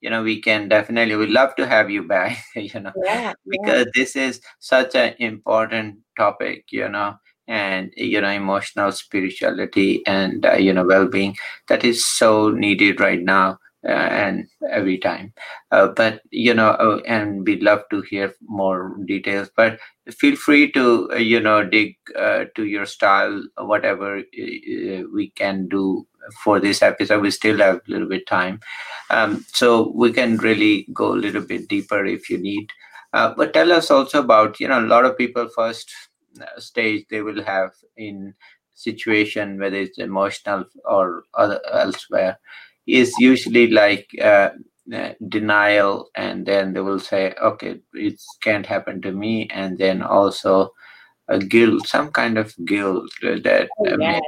you 0.01 0.11
know 0.11 0.23
we 0.23 0.41
can 0.41 0.69
definitely 0.69 1.17
we 1.17 1.27
love 1.27 1.55
to 1.57 1.67
have 1.67 1.91
you 1.91 2.03
back 2.03 2.39
you 2.55 2.81
know 2.81 2.93
yeah, 3.05 3.33
because 3.49 3.87
yeah. 3.87 3.93
this 3.95 4.17
is 4.17 4.41
such 4.59 4.95
an 4.95 5.15
important 5.19 5.97
topic 6.17 6.65
you 6.71 6.89
know 6.89 7.15
and 7.49 7.93
you 7.97 8.21
know 8.21 8.31
emotional 8.31 8.91
spirituality 8.93 10.05
and 10.07 10.47
uh, 10.47 10.55
you 10.55 10.73
know 10.73 10.85
well-being 10.85 11.37
that 11.69 11.85
is 11.85 12.05
so 12.05 12.51
needed 12.51 13.01
right 13.01 13.23
now 13.23 13.59
and 13.85 14.47
every 14.71 14.99
time. 14.99 15.33
Uh, 15.71 15.89
but 15.89 16.23
you 16.31 16.55
know, 16.55 16.71
uh, 16.71 17.01
and 17.07 17.47
we'd 17.47 17.63
love 17.63 17.83
to 17.91 18.03
hear 18.03 18.35
more 18.43 18.97
details. 19.07 19.51
But 19.57 19.79
feel 20.11 20.37
free 20.37 20.73
to 20.73 21.09
you 21.19 21.41
know 21.41 21.65
dig 21.65 21.97
to 22.17 22.65
your 22.65 22.87
style, 22.87 23.43
whatever 23.59 24.23
we 25.13 25.33
can 25.37 25.69
do 25.69 26.07
for 26.43 26.61
this 26.61 26.83
episode. 26.83 27.23
We 27.23 27.31
still 27.31 27.59
have 27.59 27.77
a 27.77 27.91
little 27.91 28.09
bit 28.09 28.27
time, 28.27 28.61
um, 29.11 29.45
so 29.49 29.93
we 29.95 30.13
can 30.13 30.37
really 30.39 30.87
go 30.93 31.13
a 31.13 31.23
little 31.25 31.43
bit 31.43 31.69
deeper 31.69 32.05
if 32.05 32.29
you 32.31 32.39
need. 32.39 32.71
Uh, 33.13 33.33
but 33.37 33.53
tell 33.55 33.73
us 33.73 33.91
also 33.91 34.21
about 34.23 34.61
you 34.61 34.69
know 34.69 34.81
a 34.81 34.87
lot 34.95 35.05
of 35.05 35.17
people 35.17 35.49
first 35.55 35.91
stage 36.59 37.07
they 37.11 37.23
will 37.23 37.43
have 37.43 37.71
in 37.97 38.35
situation 38.75 39.59
whether 39.59 39.77
it's 39.77 39.99
emotional 39.99 40.65
or 40.85 41.23
other 41.35 41.61
elsewhere 41.73 42.39
is 42.87 43.13
usually 43.19 43.69
like 43.69 44.09
uh, 44.23 44.51
uh, 44.93 45.13
denial 45.29 46.11
and 46.15 46.47
then 46.47 46.73
they 46.73 46.81
will 46.81 47.01
say 47.01 47.35
okay 47.43 47.81
it 47.95 48.21
can't 48.43 48.67
happen 48.67 49.03
to 49.03 49.13
me 49.13 49.49
and 49.51 49.79
then 49.79 50.03
also 50.03 50.71
a 51.29 51.39
guilt 51.39 51.87
some 51.87 52.11
kind 52.11 52.39
of 52.39 52.55
guilt 52.65 53.11
that 53.21 53.69
oh, 53.81 53.87
uh, 53.87 53.97
yes. 53.99 54.23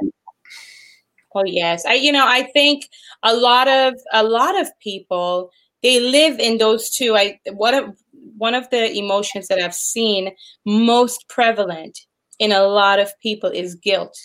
oh 1.35 1.43
yes. 1.45 1.85
I 1.85 1.93
you 1.93 2.11
know 2.11 2.27
i 2.27 2.43
think 2.43 2.89
a 3.23 3.33
lot 3.33 3.67
of 3.67 3.93
a 4.11 4.23
lot 4.23 4.59
of 4.59 4.67
people 4.79 5.51
they 5.81 5.99
live 5.99 6.39
in 6.39 6.57
those 6.57 6.89
two. 6.89 7.15
I 7.15 7.39
what 7.53 7.73
of 7.73 7.95
one 8.37 8.53
of 8.53 8.69
the 8.69 8.91
emotions 8.97 9.47
that 9.47 9.59
i've 9.59 9.73
seen 9.73 10.31
most 10.65 11.27
prevalent 11.29 11.97
in 12.37 12.51
a 12.51 12.63
lot 12.63 12.99
of 12.99 13.11
people 13.21 13.49
is 13.49 13.75
guilt. 13.75 14.17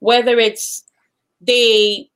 Whether 0.00 0.38
it's 0.38 0.84
they 1.40 2.10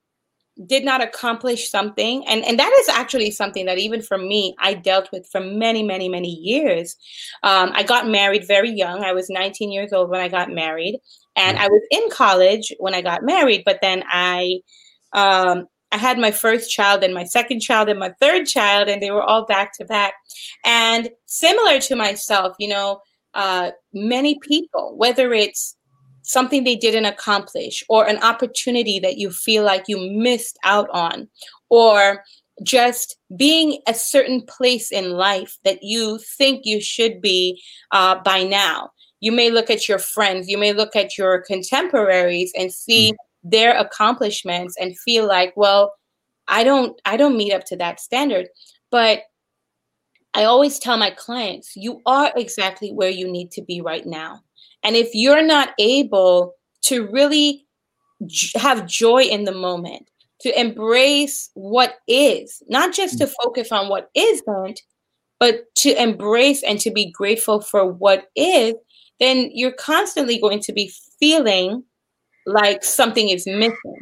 did 0.65 0.85
not 0.85 1.03
accomplish 1.03 1.71
something. 1.71 2.27
And 2.27 2.45
and 2.45 2.59
that 2.59 2.73
is 2.81 2.89
actually 2.89 3.31
something 3.31 3.67
that 3.67 3.79
even 3.79 4.01
for 4.01 4.17
me 4.17 4.55
i 4.59 4.73
dealt 4.73 5.11
with 5.13 5.29
for 5.31 5.41
many 5.41 5.83
many 5.83 6.09
many 6.09 6.31
years. 6.31 6.97
Um, 7.43 7.73
i 7.75 7.83
got 7.83 8.09
married 8.09 8.47
very 8.47 8.71
young. 8.71 9.05
I 9.05 9.13
was 9.13 9.29
19 9.29 9.71
years 9.71 9.93
old 9.93 10.09
when 10.09 10.21
i 10.21 10.29
got 10.29 10.51
married. 10.51 10.99
And 11.37 11.59
i 11.59 11.69
was 11.69 11.83
in 11.91 12.09
college 12.11 12.73
when 12.79 12.95
i 12.95 13.03
got 13.03 13.23
married 13.23 13.63
but 13.67 13.81
then 13.83 14.03
i 14.09 14.61
um, 15.13 15.67
i 15.93 15.99
had 15.99 16.19
my 16.19 16.31
first 16.31 16.71
child 16.71 17.03
and 17.03 17.13
my 17.13 17.25
second 17.25 17.61
child 17.61 17.89
and 17.91 17.99
my 17.99 18.13
third 18.21 18.47
child 18.47 18.89
and 18.89 19.03
they 19.03 19.11
were 19.11 19.23
all 19.23 19.45
back 19.45 19.77
to 19.79 19.85
back. 19.85 20.15
And 20.65 21.11
similar 21.27 21.81
to 21.81 21.97
myself 21.97 22.57
you 22.59 22.69
know 22.69 23.01
uh, 23.35 23.73
many 23.93 24.39
people 24.39 24.97
whether 24.97 25.35
it's 25.35 25.76
something 26.27 26.65
they 26.65 26.77
didn't 26.77 27.07
accomplish 27.07 27.83
or 27.89 28.07
an 28.07 28.23
opportunity 28.23 28.99
that 28.99 29.17
you 29.17 29.31
feel 29.31 29.65
like 29.65 29.85
you 29.87 29.97
missed 29.99 30.59
out 30.65 30.89
on 30.91 31.29
or 31.71 32.25
just 32.63 33.17
being 33.37 33.81
a 33.87 33.95
certain 33.95 34.43
place 34.43 34.91
in 34.91 35.13
life 35.13 35.57
that 35.65 35.83
you 35.83 36.19
think 36.37 36.63
you 36.65 36.81
should 36.81 37.21
be 37.21 37.63
uh, 37.93 38.17
by 38.23 38.43
now. 38.43 38.91
You 39.21 39.33
may 39.33 39.51
look 39.51 39.71
at 39.71 39.89
your 39.89 39.99
friends 39.99 40.49
you 40.49 40.59
may 40.59 40.73
look 40.73 40.95
at 40.95 41.17
your 41.17 41.43
contemporaries 41.43 42.53
and 42.57 42.73
see 42.73 43.13
mm-hmm. 43.13 43.51
their 43.51 43.77
accomplishments 43.77 44.77
and 44.79 44.99
feel 44.99 45.27
like 45.27 45.53
well 45.57 45.95
i 46.49 46.63
don't 46.63 47.01
i 47.07 47.17
don't 47.17 47.37
meet 47.37 47.53
up 47.53 47.65
to 47.65 47.77
that 47.77 48.01
standard. 48.01 48.49
But 48.91 49.23
i 50.35 50.45
always 50.45 50.79
tell 50.79 50.97
my 50.97 51.11
clients 51.11 51.73
you 51.77 52.01
are 52.07 52.33
exactly 52.37 52.93
where 52.93 53.11
you 53.11 53.31
need 53.31 53.51
to 53.53 53.63
be 53.63 53.81
right 53.81 54.07
now 54.07 54.43
and 54.87 54.95
if 54.95 55.11
you're 55.13 55.45
not 55.45 55.71
able 55.81 56.55
to 56.83 57.09
really 57.09 57.67
j- 58.25 58.57
have 58.59 58.87
joy 58.87 59.23
in 59.23 59.45
the 59.45 59.53
moment, 59.53 60.09
to 60.41 60.61
embrace 60.61 61.51
what 61.55 61.97
is, 62.07 62.63
not 62.69 62.95
just 62.95 63.19
to 63.19 63.27
focus 63.27 63.73
on 63.73 63.89
what 63.89 64.11
isn't, 64.15 64.81
but 65.41 65.65
to 65.75 66.01
embrace 66.01 66.63
and 66.63 66.79
to 66.81 66.93
be 66.93 67.11
grateful 67.11 67.61
for 67.61 67.85
what 67.85 68.29
is, 68.37 68.75
then 69.19 69.51
you're 69.53 69.73
constantly 69.73 70.39
going 70.39 70.61
to 70.61 70.73
be 70.73 70.93
feeling 71.19 71.83
like 72.47 72.85
something 72.85 73.29
is 73.29 73.45
missing. 73.45 73.99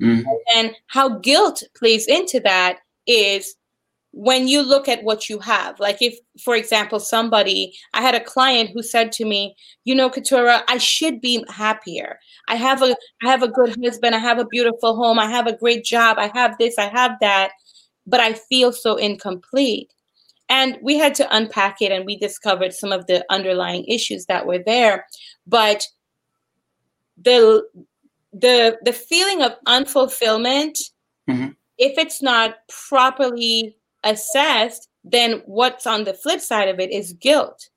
Mm-hmm. 0.00 0.22
And 0.56 0.74
how 0.86 1.18
guilt 1.18 1.62
plays 1.76 2.06
into 2.06 2.40
that 2.40 2.78
is 3.06 3.54
when 4.12 4.46
you 4.46 4.62
look 4.62 4.88
at 4.88 5.02
what 5.02 5.28
you 5.28 5.38
have. 5.38 5.80
Like 5.80 6.00
if, 6.00 6.16
for 6.42 6.54
example, 6.54 7.00
somebody, 7.00 7.74
I 7.94 8.02
had 8.02 8.14
a 8.14 8.20
client 8.20 8.70
who 8.72 8.82
said 8.82 9.10
to 9.12 9.24
me, 9.24 9.56
you 9.84 9.94
know, 9.94 10.10
Keturah, 10.10 10.62
I 10.68 10.78
should 10.78 11.20
be 11.20 11.44
happier. 11.48 12.18
I 12.48 12.56
have 12.56 12.82
a 12.82 12.94
I 13.22 13.30
have 13.30 13.42
a 13.42 13.48
good 13.48 13.76
husband, 13.82 14.14
I 14.14 14.18
have 14.18 14.38
a 14.38 14.46
beautiful 14.46 14.96
home, 14.96 15.18
I 15.18 15.30
have 15.30 15.46
a 15.46 15.56
great 15.56 15.84
job, 15.84 16.18
I 16.18 16.30
have 16.34 16.56
this, 16.58 16.78
I 16.78 16.88
have 16.88 17.12
that, 17.20 17.52
but 18.06 18.20
I 18.20 18.34
feel 18.34 18.72
so 18.72 18.96
incomplete. 18.96 19.92
And 20.48 20.78
we 20.82 20.98
had 20.98 21.14
to 21.14 21.34
unpack 21.34 21.80
it 21.80 21.92
and 21.92 22.04
we 22.04 22.18
discovered 22.18 22.74
some 22.74 22.92
of 22.92 23.06
the 23.06 23.24
underlying 23.30 23.86
issues 23.86 24.26
that 24.26 24.46
were 24.46 24.58
there. 24.58 25.06
But 25.46 25.86
the 27.16 27.64
the 28.34 28.78
the 28.82 28.92
feeling 28.92 29.40
of 29.40 29.52
unfulfillment, 29.66 30.78
mm-hmm. 31.30 31.48
if 31.78 31.96
it's 31.96 32.20
not 32.20 32.56
properly 32.68 33.76
assessed, 34.04 34.88
then 35.04 35.42
what's 35.46 35.86
on 35.86 36.04
the 36.04 36.14
flip 36.14 36.40
side 36.40 36.68
of 36.68 36.80
it 36.80 36.90
is 36.90 37.12
guilt. 37.14 37.68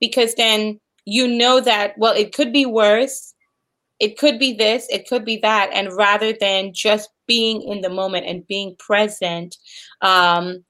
Because 0.00 0.34
then 0.34 0.80
you 1.04 1.28
know 1.28 1.60
that, 1.60 1.94
well, 1.96 2.14
it 2.14 2.34
could 2.34 2.52
be 2.52 2.66
worse, 2.66 3.34
it 4.00 4.18
could 4.18 4.38
be 4.38 4.52
this, 4.52 4.86
it 4.90 5.08
could 5.08 5.24
be 5.24 5.36
that. 5.38 5.70
And 5.72 5.92
rather 5.96 6.32
than 6.32 6.72
just 6.74 7.10
being 7.26 7.62
in 7.62 7.82
the 7.82 7.88
moment 7.88 8.26
and 8.26 8.46
being 8.46 8.74
present, 8.78 9.56
um, 10.00 10.64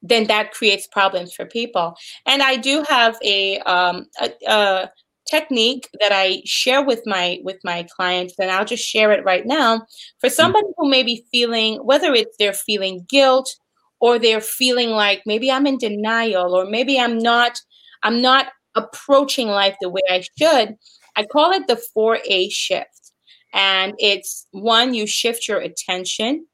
then 0.00 0.26
that 0.28 0.52
creates 0.52 0.86
problems 0.86 1.34
for 1.34 1.44
people. 1.44 1.96
And 2.24 2.42
I 2.42 2.56
do 2.56 2.84
have 2.88 3.18
a, 3.22 3.58
um, 3.60 4.06
a, 4.20 4.30
a 4.46 4.90
technique 5.28 5.88
that 6.00 6.12
I 6.12 6.42
share 6.44 6.82
with 6.82 7.02
my 7.04 7.38
with 7.42 7.58
my 7.62 7.86
clients, 7.94 8.34
and 8.38 8.50
I'll 8.50 8.64
just 8.64 8.84
share 8.86 9.12
it 9.12 9.24
right 9.24 9.46
now. 9.46 9.86
For 10.20 10.28
mm. 10.28 10.32
somebody 10.32 10.66
who 10.76 10.88
may 10.88 11.02
be 11.02 11.24
feeling, 11.30 11.76
whether 11.84 12.14
it's 12.14 12.36
they're 12.38 12.52
feeling 12.52 13.04
guilt 13.08 13.54
or 14.00 14.18
they're 14.18 14.40
feeling 14.40 14.90
like 14.90 15.22
maybe 15.26 15.50
I'm 15.50 15.66
in 15.66 15.78
denial 15.78 16.54
or 16.54 16.64
maybe 16.64 16.98
I'm 16.98 17.18
not 17.18 17.60
I'm 18.02 18.22
not 18.22 18.46
approaching 18.74 19.48
life 19.48 19.76
the 19.80 19.88
way 19.88 20.00
I 20.08 20.24
should, 20.38 20.76
I 21.16 21.24
call 21.24 21.52
it 21.52 21.66
the 21.66 21.80
4A 21.96 22.50
shift. 22.50 23.12
And 23.52 23.94
it's 23.98 24.46
one, 24.52 24.94
you 24.94 25.06
shift 25.06 25.48
your 25.48 25.58
attention. 25.58 26.46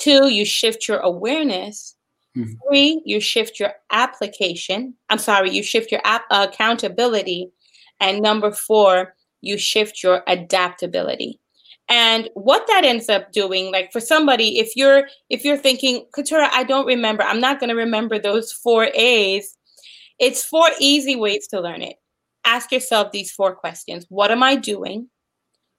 Two, 0.00 0.28
you 0.28 0.44
shift 0.44 0.88
your 0.88 0.98
awareness. 0.98 1.94
Mm-hmm. 2.36 2.52
Three, 2.68 3.02
you 3.04 3.20
shift 3.20 3.60
your 3.60 3.72
application. 3.92 4.94
I'm 5.10 5.18
sorry, 5.18 5.50
you 5.50 5.62
shift 5.62 5.92
your 5.92 6.00
ap- 6.04 6.26
accountability. 6.30 7.50
And 8.00 8.22
number 8.22 8.50
four, 8.50 9.14
you 9.40 9.58
shift 9.58 10.02
your 10.02 10.22
adaptability. 10.26 11.40
And 11.88 12.30
what 12.34 12.66
that 12.68 12.84
ends 12.84 13.08
up 13.08 13.32
doing, 13.32 13.70
like 13.70 13.92
for 13.92 14.00
somebody, 14.00 14.58
if 14.58 14.74
you're 14.74 15.08
if 15.28 15.44
you're 15.44 15.58
thinking, 15.58 16.06
Keturah, 16.14 16.50
I 16.52 16.64
don't 16.64 16.86
remember, 16.86 17.22
I'm 17.22 17.40
not 17.40 17.60
going 17.60 17.70
to 17.70 17.76
remember 17.76 18.18
those 18.18 18.52
four 18.52 18.88
A's. 18.94 19.56
It's 20.18 20.44
four 20.44 20.68
easy 20.80 21.16
ways 21.16 21.46
to 21.48 21.60
learn 21.60 21.82
it. 21.82 21.96
Ask 22.44 22.72
yourself 22.72 23.12
these 23.12 23.32
four 23.32 23.54
questions: 23.54 24.06
What 24.08 24.30
am 24.30 24.42
I 24.42 24.56
doing? 24.56 25.08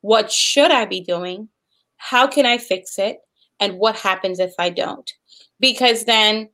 What 0.01 0.31
should 0.31 0.71
I 0.71 0.85
be 0.85 1.01
doing? 1.01 1.49
How 1.97 2.27
can 2.27 2.45
I 2.45 2.59
fix 2.59 2.99
it? 2.99 3.17
And 3.59 3.79
what 3.79 3.95
happens 3.95 4.39
if 4.39 4.53
I 4.59 4.69
don't? 4.69 5.11
because 5.59 6.05
then 6.05 6.49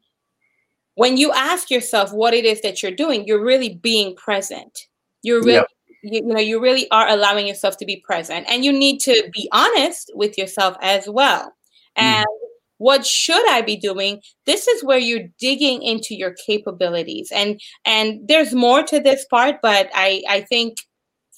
when 0.96 1.18
you 1.18 1.32
ask 1.32 1.72
yourself 1.72 2.12
what 2.14 2.34
it 2.34 2.46
is 2.46 2.62
that 2.62 2.82
you're 2.82 2.92
doing 2.92 3.26
you're 3.26 3.44
really 3.44 3.76
being 3.76 4.16
present 4.16 4.88
you're 5.24 5.40
really 5.40 5.54
yep. 5.54 5.68
You, 6.04 6.22
you, 6.22 6.34
know 6.34 6.40
you 6.40 6.62
really 6.62 6.90
are 6.92 7.08
allowing 7.08 7.48
yourself 7.48 7.78
to 7.78 7.86
be 7.86 8.02
present 8.06 8.46
and 8.50 8.66
you 8.66 8.72
need 8.72 9.00
to 9.00 9.30
be 9.34 9.50
honest 9.52 10.12
with 10.16 10.38
yourself 10.38 10.76
as 10.82 11.08
well 11.10 11.46
mm. 11.46 12.04
and 12.04 12.26
mm. 12.26 12.48
what 12.78 13.06
should 13.06 13.48
i 13.50 13.62
be 13.62 13.76
doing 13.76 14.22
this 14.46 14.68
is 14.68 14.84
where 14.84 15.00
you're 15.00 15.28
digging 15.40 15.82
into 15.82 16.16
your 16.16 16.36
capabilities 16.46 17.32
and 17.34 17.60
and 17.86 18.28
there's 18.28 18.54
more 18.54 18.84
to 18.84 19.00
this 19.00 19.26
part 19.30 19.56
but 19.62 19.90
i 19.94 20.22
i 20.30 20.42
think 20.42 20.78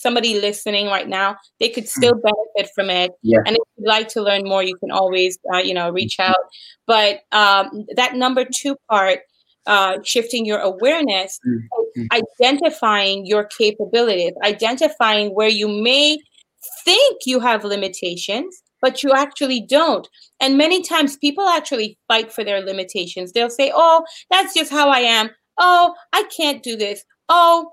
somebody 0.03 0.39
listening 0.39 0.87
right 0.87 1.07
now, 1.07 1.37
they 1.59 1.69
could 1.69 1.85
hmm. 1.85 1.99
still 1.99 2.13
benefit 2.13 2.71
from 2.75 2.91
it. 2.91 3.11
Yeah. 3.23 3.39
And 3.47 3.55
if 3.55 3.63
you'd 3.77 3.87
like 3.87 4.09
to 4.09 4.21
learn 4.21 4.43
more, 4.43 4.61
you 4.61 4.75
can 4.75 4.91
always, 4.91 5.39
uh, 5.51 5.57
you 5.57 5.73
know, 5.73 5.89
reach 5.89 6.19
out. 6.19 6.35
But 6.85 7.21
um, 7.31 7.85
that 7.95 8.13
number 8.15 8.45
two 8.45 8.75
part, 8.91 9.21
uh, 9.65 9.99
shifting 10.03 10.45
your 10.45 10.59
awareness, 10.59 11.39
mm-hmm. 11.47 11.82
Mm-hmm. 11.95 12.23
identifying 12.41 13.25
your 13.25 13.43
capabilities, 13.43 14.33
identifying 14.43 15.29
where 15.35 15.47
you 15.47 15.67
may 15.67 16.17
think 16.83 17.21
you 17.27 17.39
have 17.39 17.63
limitations, 17.63 18.63
but 18.81 19.03
you 19.03 19.13
actually 19.13 19.61
don't. 19.61 20.07
And 20.41 20.57
many 20.57 20.81
times 20.81 21.17
people 21.17 21.47
actually 21.47 21.97
fight 22.07 22.31
for 22.31 22.43
their 22.43 22.61
limitations. 22.61 23.31
They'll 23.31 23.49
say, 23.49 23.71
oh, 23.75 24.03
that's 24.31 24.55
just 24.55 24.71
how 24.71 24.89
I 24.89 24.99
am. 24.99 25.29
Oh, 25.59 25.93
I 26.13 26.23
can't 26.35 26.63
do 26.63 26.75
this. 26.75 27.03
Oh, 27.29 27.71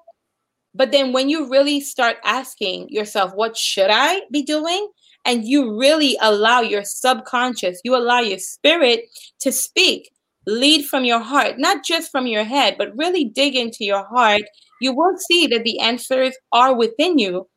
but 0.74 0.92
then 0.92 1.12
when 1.12 1.30
you 1.30 1.48
really 1.50 1.80
start 1.80 2.18
asking 2.24 2.90
yourself, 2.90 3.32
what 3.34 3.56
should 3.56 3.90
I 3.90 4.20
be 4.30 4.42
doing? 4.42 4.88
And 5.24 5.44
you 5.44 5.78
really 5.78 6.16
allow 6.20 6.60
your 6.60 6.84
subconscious, 6.84 7.80
you 7.84 7.96
allow 7.96 8.20
your 8.20 8.38
spirit 8.38 9.04
to 9.40 9.50
speak, 9.50 10.10
lead 10.46 10.86
from 10.86 11.04
your 11.04 11.20
heart, 11.20 11.58
not 11.58 11.84
just 11.84 12.10
from 12.10 12.26
your 12.26 12.44
head, 12.44 12.76
but 12.78 12.96
really 12.96 13.24
dig 13.24 13.54
into 13.54 13.84
your 13.84 14.06
heart. 14.06 14.42
You 14.80 14.94
will 14.94 15.16
see 15.16 15.46
that 15.48 15.64
the 15.64 15.78
answers 15.80 16.36
are 16.52 16.74
within 16.74 17.18
you. 17.18 17.48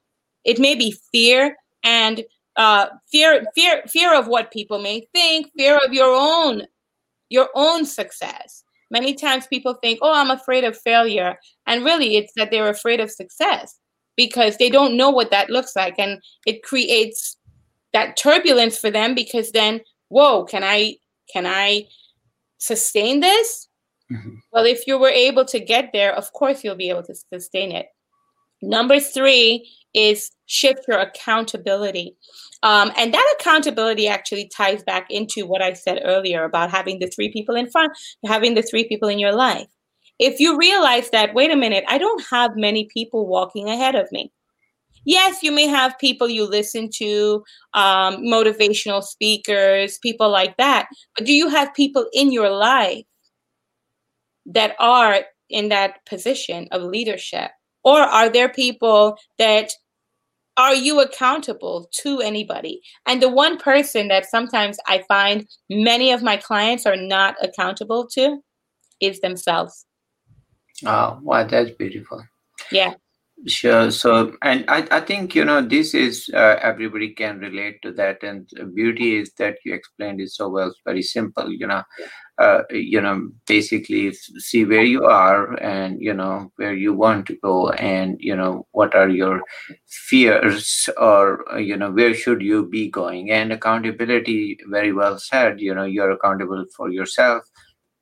It 0.43 0.60
may 0.60 0.76
be 0.76 0.96
fear 1.12 1.56
and 1.84 2.24
uh, 2.56 2.88
fear, 3.12 3.46
fear, 3.56 3.84
fear 3.88 4.13
of 4.13 4.28
what 4.28 4.52
people 4.52 4.80
may 4.80 5.08
think, 5.13 5.50
fear 5.58 5.80
of 5.84 5.93
your 5.93 6.13
own, 6.13 6.63
your 7.30 7.50
own 7.56 7.86
success 7.86 8.63
Many 8.93 9.15
times 9.15 9.48
people 9.48 9.74
think, 9.74 9.98
oh, 10.04 10.13
I'm 10.13 10.30
afraid 10.30 10.63
of 10.63 10.78
failure. 10.78 11.36
And 11.65 11.84
really, 11.84 12.15
it's 12.15 12.32
that 12.36 12.52
they're 12.52 12.69
afraid 12.69 13.00
of 13.00 13.10
success 13.10 13.80
because 14.15 14.58
they 14.58 14.69
don't 14.69 14.96
know 14.96 15.10
what 15.10 15.32
that 15.32 15.50
looks 15.50 15.76
like. 15.76 15.96
And 15.98 16.22
it 16.46 16.62
creates 16.62 17.36
that 17.93 18.17
turbulence 18.17 18.78
for 18.78 18.91
them 18.91 19.15
because 19.15 19.52
then, 19.52 19.82
whoa, 20.10 20.46
can 20.46 20.63
I, 20.63 20.98
can 21.28 21.48
I 21.48 21.88
sustain 22.63 23.19
this? 23.19 23.67
Mm-hmm. 24.12 24.36
Well, 24.52 24.65
if 24.65 24.88
you 24.88 24.97
were 24.97 25.10
able 25.10 25.45
to 25.45 25.60
get 25.60 25.89
there, 25.93 26.13
of 26.15 26.32
course 26.34 26.63
you'll 26.63 26.76
be 26.76 26.89
able 26.89 27.04
to 27.04 27.15
sustain 27.34 27.71
it. 27.71 27.88
Number 28.62 28.99
three 28.99 29.69
is 29.93 30.32
shift 30.45 30.86
your 30.88 30.99
accountability. 30.99 32.15
Um, 32.63 32.91
and 32.97 33.13
that 33.13 33.36
accountability 33.39 34.08
actually 34.08 34.49
ties 34.56 34.82
back 34.84 35.08
into 35.10 35.45
what 35.45 35.62
I 35.62 35.73
said 35.73 36.02
earlier 36.04 36.45
about 36.45 36.71
having 36.71 36.99
the 36.99 37.08
three 37.08 37.32
people 37.32 37.56
in 37.56 37.69
front, 37.69 37.91
having 38.26 38.54
the 38.54 38.62
three 38.62 38.88
people 38.88 39.10
in 39.10 39.19
your 39.19 39.34
life. 39.34 39.67
If 40.19 40.39
you 40.39 40.58
realize 40.58 41.10
that, 41.10 41.34
wait 41.34 41.52
a 41.52 41.58
minute, 41.58 41.84
I 41.88 41.97
don't 41.97 42.23
have 42.32 42.52
many 42.56 42.88
people 42.93 43.28
walking 43.28 43.67
ahead 43.67 43.95
of 43.95 44.12
me. 44.12 44.32
Yes, 45.06 45.44
you 45.44 45.52
may 45.52 45.68
have 45.68 45.98
people 46.00 46.30
you 46.30 46.46
listen 46.46 46.89
to, 46.96 47.44
um, 47.74 48.18
motivational 48.24 49.04
speakers, 49.04 49.98
people 50.00 50.30
like 50.30 50.56
that. 50.58 50.88
But 51.18 51.26
do 51.26 51.34
you 51.34 51.50
have 51.50 51.74
people 51.74 52.08
in 52.13 52.32
your 52.32 52.50
life 52.50 53.04
that 54.46 54.76
are 54.80 55.22
in 55.50 55.70
that 55.70 56.06
position 56.06 56.68
of 56.72 56.84
leadership? 56.84 57.52
Or 57.84 58.00
are 58.00 58.30
there 58.30 58.50
people 58.50 59.18
that 59.38 59.72
are 60.56 60.76
you 60.76 61.02
accountable 61.02 61.89
to 62.04 62.20
anybody? 62.22 62.82
And 63.08 63.22
the 63.22 63.30
one 63.30 63.58
person 63.58 64.08
that 64.10 64.30
sometimes 64.30 64.78
I 64.88 65.04
find 65.08 65.48
many 65.70 66.12
of 66.12 66.22
my 66.22 66.38
clients 66.38 66.86
are 66.86 66.96
not 66.96 67.36
accountable 67.42 68.08
to 68.13 68.39
is 69.02 69.20
themselves. 69.20 69.86
Oh, 70.86 71.20
wow, 71.22 71.44
that's 71.46 71.72
beautiful. 71.72 72.24
Yeah. 72.72 72.94
Sure. 73.45 73.91
So, 73.91 74.34
and 74.41 74.63
I, 74.69 74.88
I 74.89 75.01
think, 75.01 75.36
you 75.36 75.43
know, 75.43 75.62
this 75.62 75.93
is, 75.93 76.29
uh, 76.34 76.56
everybody 76.62 77.10
can 77.13 77.39
relate 77.39 77.82
to 77.82 77.91
that. 77.93 78.23
And 78.23 78.49
beauty 78.73 79.17
is 79.17 79.34
that 79.38 79.58
you 79.65 79.73
explained 79.73 80.21
it 80.21 80.29
so 80.29 80.47
well, 80.47 80.69
it's 80.69 80.79
very 80.86 81.01
simple, 81.01 81.51
you 81.51 81.67
know, 81.67 81.84
uh, 82.38 82.62
you 82.69 83.01
know, 83.01 83.29
basically 83.45 84.13
see 84.13 84.63
where 84.63 84.84
you 84.86 85.03
are 85.06 85.56
and, 85.62 86.01
you 86.01 86.13
know, 86.13 86.53
where 86.56 86.73
you 86.73 86.93
want 86.93 87.25
to 87.27 87.36
go 87.43 87.69
and, 87.71 88.15
you 88.19 88.34
know, 88.36 88.65
what 88.71 88.95
are 88.95 89.10
your 89.10 89.41
fears 89.88 90.89
or, 90.97 91.43
you 91.60 91.75
know, 91.75 91.91
where 91.91 92.13
should 92.13 92.41
you 92.41 92.65
be 92.65 92.89
going? 92.89 93.29
And 93.29 93.51
accountability, 93.51 94.58
very 94.69 94.93
well 94.93 95.19
said, 95.19 95.60
you 95.60 95.75
know, 95.75 95.84
you're 95.84 96.12
accountable 96.12 96.63
for 96.77 96.89
yourself 96.89 97.43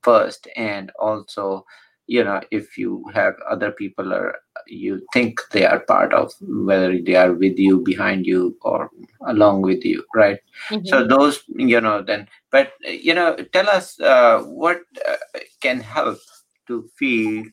first 0.03 0.47
and 0.55 0.91
also 0.99 1.65
you 2.07 2.23
know 2.23 2.41
if 2.51 2.77
you 2.77 3.03
have 3.13 3.33
other 3.49 3.71
people 3.71 4.13
or 4.13 4.35
you 4.67 5.01
think 5.13 5.39
they 5.51 5.65
are 5.65 5.79
part 5.79 6.13
of 6.13 6.31
whether 6.41 6.99
they 6.99 7.15
are 7.15 7.33
with 7.33 7.57
you 7.57 7.79
behind 7.79 8.25
you 8.25 8.57
or 8.61 8.89
along 9.27 9.61
with 9.61 9.83
you 9.85 10.03
right 10.15 10.39
mm-hmm. 10.69 10.85
so 10.85 11.05
those 11.05 11.43
you 11.47 11.79
know 11.79 12.01
then 12.01 12.27
but 12.51 12.73
you 12.83 13.13
know 13.13 13.35
tell 13.53 13.69
us 13.69 13.99
uh, 13.99 14.41
what 14.41 14.81
uh, 15.07 15.15
can 15.61 15.79
help 15.79 16.17
to 16.67 16.89
feel 16.97 17.45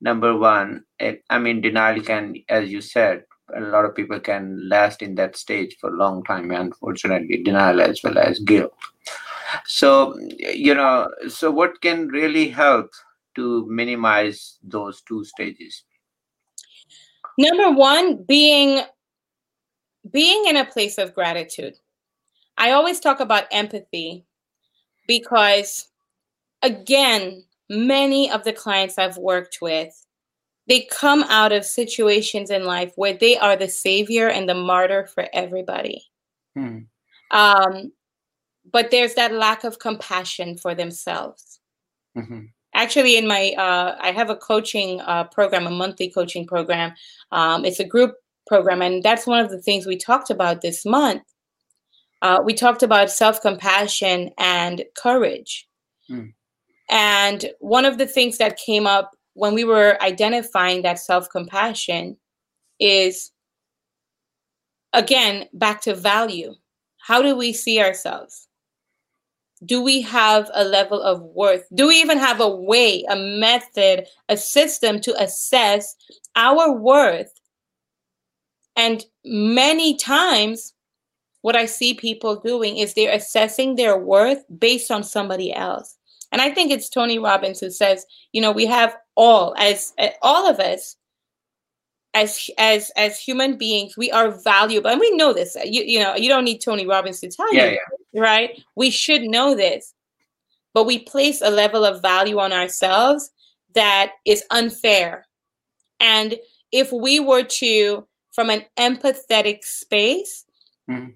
number 0.00 0.36
one, 0.36 0.84
it, 0.98 1.22
I 1.30 1.38
mean, 1.38 1.60
denial 1.60 2.02
can, 2.02 2.34
as 2.48 2.70
you 2.70 2.80
said, 2.80 3.24
a 3.54 3.60
lot 3.60 3.84
of 3.84 3.94
people 3.94 4.20
can 4.20 4.68
last 4.68 5.02
in 5.02 5.14
that 5.16 5.36
stage 5.36 5.76
for 5.80 5.90
a 5.90 5.96
long 5.96 6.22
time. 6.24 6.50
Unfortunately, 6.50 7.42
denial 7.42 7.80
as 7.80 8.00
well 8.02 8.18
as 8.18 8.38
guilt. 8.40 8.72
So, 9.66 10.16
you 10.38 10.74
know, 10.74 11.10
so 11.28 11.50
what 11.50 11.80
can 11.80 12.08
really 12.08 12.48
help 12.48 12.90
to 13.40 13.66
minimize 13.68 14.58
those 14.62 15.00
two 15.02 15.24
stages? 15.24 15.84
Number 17.38 17.70
one, 17.70 18.22
being 18.24 18.82
being 20.10 20.46
in 20.46 20.56
a 20.56 20.64
place 20.64 20.98
of 20.98 21.14
gratitude. 21.14 21.74
I 22.56 22.72
always 22.72 23.00
talk 23.00 23.20
about 23.20 23.44
empathy 23.50 24.24
because 25.06 25.88
again, 26.62 27.44
many 27.68 28.30
of 28.30 28.44
the 28.44 28.52
clients 28.52 28.98
I've 28.98 29.16
worked 29.16 29.58
with, 29.62 29.94
they 30.68 30.88
come 30.90 31.24
out 31.24 31.52
of 31.52 31.64
situations 31.64 32.50
in 32.50 32.64
life 32.64 32.92
where 32.96 33.14
they 33.14 33.36
are 33.38 33.56
the 33.56 33.68
savior 33.68 34.28
and 34.28 34.48
the 34.48 34.54
martyr 34.54 35.06
for 35.06 35.26
everybody. 35.32 36.02
Hmm. 36.54 36.78
Um, 37.30 37.92
but 38.70 38.90
there's 38.90 39.14
that 39.14 39.32
lack 39.32 39.64
of 39.64 39.78
compassion 39.78 40.56
for 40.58 40.74
themselves. 40.74 41.60
Mm-hmm. 42.16 42.46
Actually, 42.80 43.18
in 43.18 43.26
my, 43.26 43.52
uh, 43.58 43.94
I 44.00 44.10
have 44.10 44.30
a 44.30 44.36
coaching 44.36 45.02
uh, 45.02 45.24
program, 45.24 45.66
a 45.66 45.70
monthly 45.70 46.08
coaching 46.08 46.46
program. 46.46 46.94
Um, 47.30 47.66
it's 47.66 47.78
a 47.78 47.84
group 47.84 48.14
program, 48.46 48.80
and 48.80 49.02
that's 49.02 49.26
one 49.26 49.38
of 49.44 49.50
the 49.50 49.60
things 49.60 49.84
we 49.84 49.98
talked 49.98 50.30
about 50.30 50.62
this 50.62 50.86
month. 50.86 51.22
Uh, 52.22 52.40
we 52.42 52.54
talked 52.54 52.82
about 52.82 53.10
self 53.10 53.42
compassion 53.42 54.30
and 54.38 54.82
courage. 54.96 55.68
Mm. 56.10 56.32
And 56.88 57.50
one 57.58 57.84
of 57.84 57.98
the 57.98 58.06
things 58.06 58.38
that 58.38 58.56
came 58.56 58.86
up 58.86 59.10
when 59.34 59.52
we 59.52 59.64
were 59.64 59.98
identifying 60.00 60.80
that 60.80 60.98
self 60.98 61.28
compassion 61.28 62.16
is, 62.80 63.30
again, 64.94 65.48
back 65.52 65.82
to 65.82 65.94
value. 65.94 66.54
How 66.96 67.20
do 67.20 67.36
we 67.36 67.52
see 67.52 67.78
ourselves? 67.78 68.48
Do 69.64 69.82
we 69.82 70.00
have 70.02 70.50
a 70.54 70.64
level 70.64 71.02
of 71.02 71.22
worth? 71.22 71.64
Do 71.74 71.88
we 71.88 71.96
even 71.96 72.18
have 72.18 72.40
a 72.40 72.48
way, 72.48 73.04
a 73.08 73.16
method, 73.16 74.06
a 74.28 74.36
system 74.36 75.00
to 75.02 75.22
assess 75.22 75.94
our 76.36 76.72
worth? 76.72 77.32
And 78.76 79.04
many 79.24 79.96
times, 79.96 80.72
what 81.42 81.56
I 81.56 81.66
see 81.66 81.94
people 81.94 82.36
doing 82.36 82.78
is 82.78 82.94
they're 82.94 83.14
assessing 83.14 83.76
their 83.76 83.98
worth 83.98 84.44
based 84.58 84.90
on 84.90 85.02
somebody 85.02 85.52
else. 85.52 85.96
And 86.32 86.40
I 86.40 86.50
think 86.50 86.70
it's 86.70 86.88
Tony 86.88 87.18
Robbins 87.18 87.60
who 87.60 87.70
says, 87.70 88.06
you 88.32 88.40
know, 88.40 88.52
we 88.52 88.66
have 88.66 88.96
all 89.16 89.54
as 89.58 89.92
uh, 89.98 90.08
all 90.22 90.48
of 90.48 90.60
us 90.60 90.96
as 92.14 92.50
as 92.58 92.90
as 92.96 93.18
human 93.18 93.56
beings, 93.56 93.96
we 93.96 94.10
are 94.10 94.30
valuable, 94.30 94.90
and 94.90 95.00
we 95.00 95.14
know 95.16 95.32
this. 95.32 95.56
You 95.64 95.82
you 95.82 96.00
know, 96.00 96.16
you 96.16 96.28
don't 96.28 96.44
need 96.44 96.60
Tony 96.60 96.86
Robbins 96.86 97.20
to 97.20 97.28
tell 97.28 97.52
yeah, 97.54 97.66
you, 97.66 97.70
yeah. 97.72 97.96
Right? 98.14 98.62
We 98.76 98.90
should 98.90 99.22
know 99.22 99.54
this, 99.54 99.94
but 100.74 100.86
we 100.86 100.98
place 100.98 101.40
a 101.40 101.50
level 101.50 101.84
of 101.84 102.02
value 102.02 102.38
on 102.38 102.52
ourselves 102.52 103.30
that 103.74 104.12
is 104.24 104.44
unfair. 104.50 105.26
And 106.00 106.36
if 106.72 106.92
we 106.92 107.20
were 107.20 107.44
to, 107.44 108.06
from 108.32 108.50
an 108.50 108.64
empathetic 108.78 109.64
space, 109.64 110.44
mm-hmm. 110.90 111.10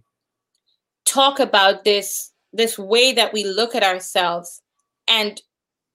talk 1.05 1.41
about 1.41 1.85
this 1.85 2.31
this 2.53 2.79
way 2.79 3.13
that 3.13 3.33
we 3.33 3.45
look 3.45 3.75
at 3.75 3.83
ourselves 3.83 4.63
and 5.09 5.43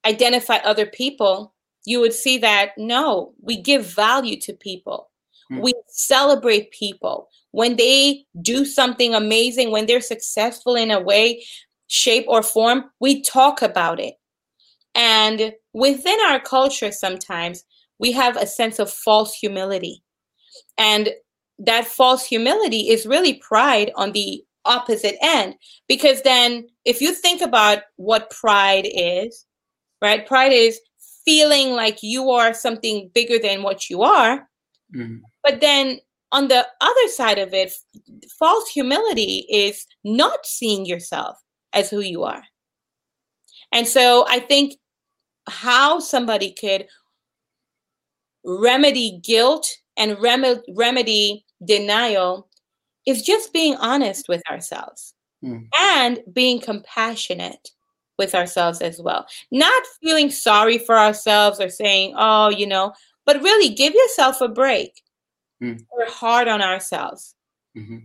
identify 0.05 0.57
other 0.57 0.85
people, 0.85 1.53
you 1.85 2.01
would 2.01 2.13
see 2.13 2.37
that 2.37 2.71
no, 2.77 3.33
we 3.41 3.61
give 3.61 3.85
value 3.85 4.39
to 4.41 4.53
people. 4.53 5.08
Mm. 5.51 5.61
We 5.61 5.73
celebrate 5.87 6.71
people 6.71 7.29
when 7.51 7.75
they 7.77 8.25
do 8.41 8.65
something 8.65 9.13
amazing, 9.13 9.71
when 9.71 9.85
they're 9.85 10.01
successful 10.01 10.75
in 10.75 10.91
a 10.91 10.99
way, 10.99 11.43
shape, 11.87 12.25
or 12.27 12.43
form, 12.43 12.85
we 12.99 13.21
talk 13.21 13.61
about 13.61 13.99
it. 13.99 14.15
And 14.95 15.53
within 15.73 16.17
our 16.27 16.39
culture, 16.39 16.91
sometimes 16.91 17.63
we 17.99 18.11
have 18.11 18.37
a 18.37 18.45
sense 18.45 18.79
of 18.79 18.91
false 18.91 19.33
humility. 19.33 20.03
And 20.77 21.09
that 21.57 21.85
false 21.85 22.25
humility 22.25 22.89
is 22.89 23.05
really 23.05 23.35
pride 23.35 23.91
on 23.95 24.11
the 24.11 24.43
opposite 24.65 25.15
end. 25.21 25.55
Because 25.87 26.21
then, 26.21 26.67
if 26.85 27.01
you 27.01 27.13
think 27.13 27.41
about 27.41 27.79
what 27.95 28.29
pride 28.29 28.87
is, 28.93 29.45
right? 30.01 30.25
Pride 30.25 30.53
is 30.53 30.79
feeling 31.25 31.73
like 31.73 31.99
you 32.01 32.29
are 32.31 32.53
something 32.53 33.09
bigger 33.13 33.39
than 33.39 33.63
what 33.63 33.89
you 33.89 34.03
are. 34.03 34.47
Mm-hmm. 34.95 35.17
But 35.49 35.61
then 35.61 35.99
on 36.31 36.47
the 36.47 36.63
other 36.79 37.07
side 37.07 37.39
of 37.39 37.55
it, 37.55 37.73
false 38.37 38.69
humility 38.69 39.47
is 39.49 39.87
not 40.03 40.45
seeing 40.45 40.85
yourself 40.85 41.39
as 41.73 41.89
who 41.89 42.01
you 42.01 42.23
are. 42.23 42.43
And 43.71 43.87
so 43.87 44.27
I 44.29 44.41
think 44.41 44.75
how 45.47 45.97
somebody 45.97 46.51
could 46.51 46.85
remedy 48.45 49.19
guilt 49.23 49.67
and 49.97 50.21
rem- 50.21 50.61
remedy 50.75 51.45
denial 51.65 52.47
is 53.07 53.23
just 53.23 53.51
being 53.51 53.75
honest 53.77 54.29
with 54.29 54.43
ourselves 54.51 55.15
mm. 55.43 55.65
and 55.79 56.19
being 56.31 56.61
compassionate 56.61 57.71
with 58.19 58.35
ourselves 58.35 58.81
as 58.81 59.01
well. 59.01 59.25
Not 59.49 59.81
feeling 59.99 60.29
sorry 60.29 60.77
for 60.77 60.95
ourselves 60.95 61.59
or 61.59 61.69
saying, 61.69 62.13
oh, 62.15 62.49
you 62.49 62.67
know, 62.67 62.93
but 63.25 63.41
really 63.41 63.73
give 63.73 63.95
yourself 63.95 64.41
a 64.41 64.47
break. 64.47 65.01
Mm. 65.61 65.83
We're 65.95 66.09
hard 66.09 66.47
on 66.47 66.61
ourselves. 66.61 67.35
Mm-hmm. 67.77 67.97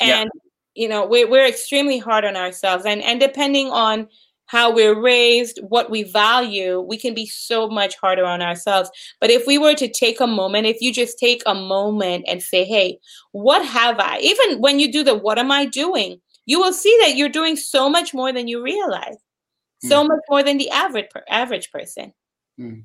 And, 0.00 0.30
yeah. 0.34 0.40
you 0.74 0.88
know, 0.88 1.06
we're, 1.06 1.28
we're 1.28 1.46
extremely 1.46 1.98
hard 1.98 2.24
on 2.24 2.36
ourselves. 2.36 2.84
And, 2.84 3.02
and 3.02 3.20
depending 3.20 3.70
on 3.70 4.08
how 4.46 4.74
we're 4.74 5.00
raised, 5.00 5.60
what 5.68 5.90
we 5.90 6.02
value, 6.02 6.80
we 6.80 6.98
can 6.98 7.14
be 7.14 7.26
so 7.26 7.68
much 7.68 7.96
harder 7.96 8.24
on 8.24 8.42
ourselves. 8.42 8.90
But 9.20 9.30
if 9.30 9.46
we 9.46 9.58
were 9.58 9.74
to 9.74 9.88
take 9.88 10.20
a 10.20 10.26
moment, 10.26 10.66
if 10.66 10.80
you 10.80 10.92
just 10.92 11.18
take 11.18 11.42
a 11.46 11.54
moment 11.54 12.24
and 12.26 12.42
say, 12.42 12.64
hey, 12.64 12.98
what 13.32 13.64
have 13.64 14.00
I? 14.00 14.18
Even 14.18 14.60
when 14.60 14.80
you 14.80 14.90
do 14.90 15.04
the 15.04 15.14
what 15.14 15.38
am 15.38 15.52
I 15.52 15.66
doing? 15.66 16.20
You 16.46 16.58
will 16.58 16.72
see 16.72 16.96
that 17.02 17.16
you're 17.16 17.28
doing 17.28 17.54
so 17.54 17.88
much 17.88 18.12
more 18.12 18.32
than 18.32 18.48
you 18.48 18.60
realize, 18.60 19.16
so 19.82 20.02
mm. 20.02 20.08
much 20.08 20.20
more 20.28 20.42
than 20.42 20.58
the 20.58 20.70
average 20.70 21.10
per- 21.10 21.24
average 21.28 21.70
person. 21.70 22.12
Mm 22.58 22.84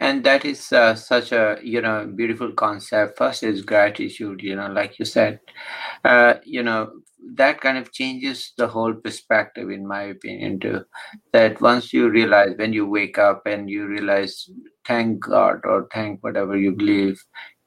and 0.00 0.24
that 0.24 0.44
is 0.44 0.72
uh, 0.72 0.94
such 0.94 1.32
a 1.32 1.58
you 1.62 1.80
know 1.80 2.06
beautiful 2.14 2.52
concept. 2.52 3.18
First 3.18 3.42
is 3.42 3.62
gratitude 3.62 4.42
you 4.42 4.56
know 4.56 4.68
like 4.68 4.98
you 4.98 5.04
said. 5.04 5.40
Uh, 6.04 6.34
you 6.44 6.62
know 6.62 6.90
that 7.34 7.60
kind 7.60 7.76
of 7.76 7.92
changes 7.92 8.52
the 8.56 8.68
whole 8.68 8.94
perspective 8.94 9.70
in 9.70 9.86
my 9.86 10.02
opinion 10.02 10.60
too. 10.60 10.84
That 11.32 11.60
once 11.60 11.92
you 11.92 12.08
realize 12.08 12.54
when 12.56 12.72
you 12.72 12.86
wake 12.86 13.18
up 13.18 13.42
and 13.46 13.68
you 13.68 13.86
realize 13.86 14.48
thank 14.86 15.20
god 15.20 15.60
or 15.64 15.86
thank 15.92 16.24
whatever 16.24 16.56
you 16.56 16.72
believe 16.72 17.22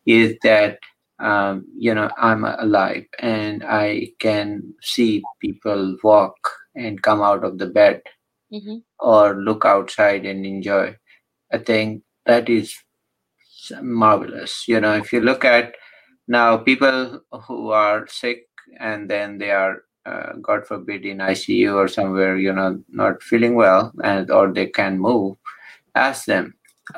is 0.06 0.36
that 0.44 0.80
um, 1.20 1.66
you 1.78 1.94
know 1.94 2.10
i'm 2.18 2.44
alive 2.44 3.06
and 3.20 3.64
i 3.64 4.08
can 4.20 4.74
see 4.82 5.22
people 5.40 5.96
walk 6.04 6.52
and 6.76 7.02
come 7.04 7.22
out 7.22 7.44
of 7.44 7.60
the 7.60 7.68
bed 7.68 8.02
mm-hmm. 8.52 8.78
or 9.00 9.36
look 9.36 9.66
outside 9.66 10.26
and 10.26 10.46
enjoy 10.46 10.96
i 11.54 11.58
think 11.58 12.02
that 12.26 12.50
is 12.50 12.76
marvelous 13.82 14.68
you 14.68 14.80
know 14.80 14.94
if 14.94 15.14
you 15.14 15.22
look 15.22 15.46
at 15.46 15.76
now 16.28 16.58
people 16.58 17.22
who 17.48 17.70
are 17.72 18.08
sick 18.08 18.48
and 18.80 19.10
then 19.10 19.38
they 19.38 19.52
are 19.52 19.84
uh, 20.06 20.34
god 20.42 20.66
forbid 20.66 21.06
in 21.06 21.18
icu 21.20 21.74
or 21.76 21.88
somewhere 21.88 22.38
you 22.38 22.52
know 22.52 22.82
not 22.90 23.22
feeling 23.22 23.56
well 23.56 23.92
and 24.04 24.32
or 24.32 24.52
they 24.52 24.66
can 24.66 24.98
move 25.00 25.36
ask 25.96 26.26
them 26.26 26.54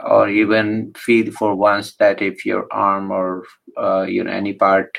or 0.06 0.30
even 0.30 0.94
feel 0.96 1.32
for 1.32 1.56
once 1.56 1.96
that 1.96 2.22
if 2.22 2.46
your 2.46 2.68
arm 2.72 3.12
or 3.12 3.44
uh, 3.78 4.04
you 4.04 4.24
know 4.24 4.32
any 4.32 4.54
part 4.54 4.98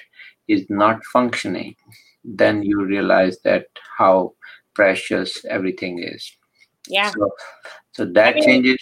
is 0.49 0.67
not 0.69 1.03
functioning 1.13 1.75
then 2.25 2.63
you 2.63 2.85
realize 2.85 3.39
that 3.45 3.67
how 3.99 4.35
precious 4.75 5.45
everything 5.45 6.03
is. 6.03 6.37
Yeah. 6.89 7.11
So, 7.11 7.31
so 7.93 8.05
that 8.07 8.37
I 8.37 8.41
mean, 8.41 8.45
changes 8.45 8.79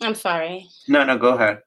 I'm 0.00 0.14
sorry. 0.14 0.68
No, 0.88 1.04
no, 1.04 1.18
go 1.18 1.34
ahead. 1.34 1.60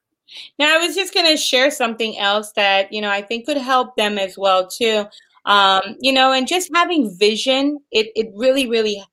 Now, 0.58 0.74
I 0.74 0.78
was 0.78 0.94
just 0.94 1.14
going 1.14 1.26
to 1.26 1.36
share 1.36 1.70
something 1.70 2.18
else 2.18 2.52
that, 2.52 2.92
you 2.92 3.00
know, 3.00 3.10
I 3.10 3.22
think 3.22 3.46
could 3.46 3.58
help 3.58 3.96
them 3.96 4.18
as 4.18 4.36
well, 4.36 4.68
too. 4.68 5.04
Um, 5.44 5.96
you 6.00 6.12
know, 6.12 6.32
and 6.32 6.48
just 6.48 6.70
having 6.74 7.14
vision, 7.18 7.78
it, 7.92 8.08
it 8.16 8.30
really, 8.34 8.66
really 8.66 9.04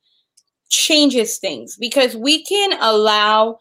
changes 0.70 1.38
things 1.38 1.76
because 1.78 2.16
we 2.16 2.44
can 2.46 2.74
allow 2.82 3.60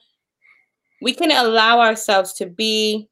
we 1.02 1.12
can 1.12 1.32
allow 1.32 1.80
ourselves 1.80 2.32
to 2.34 2.46
be 2.46 3.08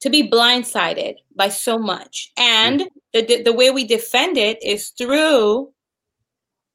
to 0.00 0.10
be 0.10 0.28
blindsided 0.28 1.14
by 1.36 1.48
so 1.48 1.78
much 1.78 2.32
and 2.36 2.82
the, 3.12 3.42
the 3.44 3.52
way 3.52 3.70
we 3.70 3.84
defend 3.84 4.36
it 4.36 4.60
is 4.60 4.88
through 4.88 5.72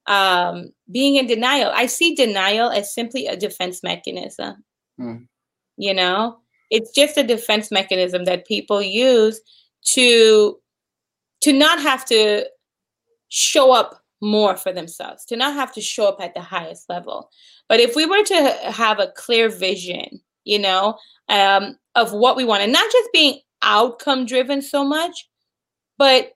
um, 0.08 0.70
being 0.92 1.16
in 1.16 1.28
denial. 1.28 1.72
I 1.74 1.86
see 1.86 2.16
denial 2.16 2.70
as 2.70 2.94
simply 2.94 3.28
a 3.28 3.36
defense 3.36 3.84
mechanism. 3.84 4.64
Mm. 5.00 5.28
You 5.78 5.94
know, 5.94 6.38
it's 6.70 6.92
just 6.92 7.18
a 7.18 7.24
defense 7.24 7.72
mechanism 7.72 8.26
that 8.26 8.48
people 8.48 8.82
use 8.82 9.40
to 9.94 10.58
to 11.42 11.54
not 11.54 11.82
have 11.82 12.06
to 12.06 12.46
show 13.30 13.72
up 13.72 14.02
more 14.22 14.58
for 14.58 14.74
themselves, 14.74 15.24
to 15.26 15.38
not 15.38 15.54
have 15.54 15.72
to 15.74 15.82
show 15.82 16.08
up 16.08 16.20
at 16.20 16.34
the 16.34 16.42
highest 16.42 16.90
level. 16.90 17.30
But 17.70 17.80
if 17.80 17.96
we 17.96 18.06
were 18.06 18.24
to 18.24 18.58
have 18.66 19.00
a 19.00 19.14
clear 19.16 19.48
vision, 19.48 20.20
you 20.44 20.60
know, 20.60 20.98
um, 21.30 21.78
of 21.96 22.12
what 22.12 22.36
we 22.36 22.44
want, 22.44 22.64
and 22.64 22.74
not 22.74 22.92
just 22.92 23.10
being 23.14 23.40
outcome 23.62 24.26
driven 24.26 24.62
so 24.62 24.84
much, 24.84 25.30
but 25.98 26.34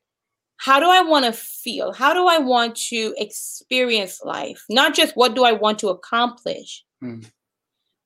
how 0.58 0.80
do 0.80 0.90
I 0.90 1.02
want 1.02 1.26
to 1.26 1.34
feel? 1.34 1.92
How 1.92 2.14
do 2.14 2.28
I 2.28 2.38
want 2.38 2.76
to 2.88 3.14
experience 3.18 4.22
life? 4.24 4.64
Not 4.70 4.94
just 4.94 5.16
what 5.16 5.36
do 5.36 5.44
I 5.44 5.52
want 5.52 5.80
to 5.80 5.90
accomplish, 5.90 6.84
mm. 7.04 7.30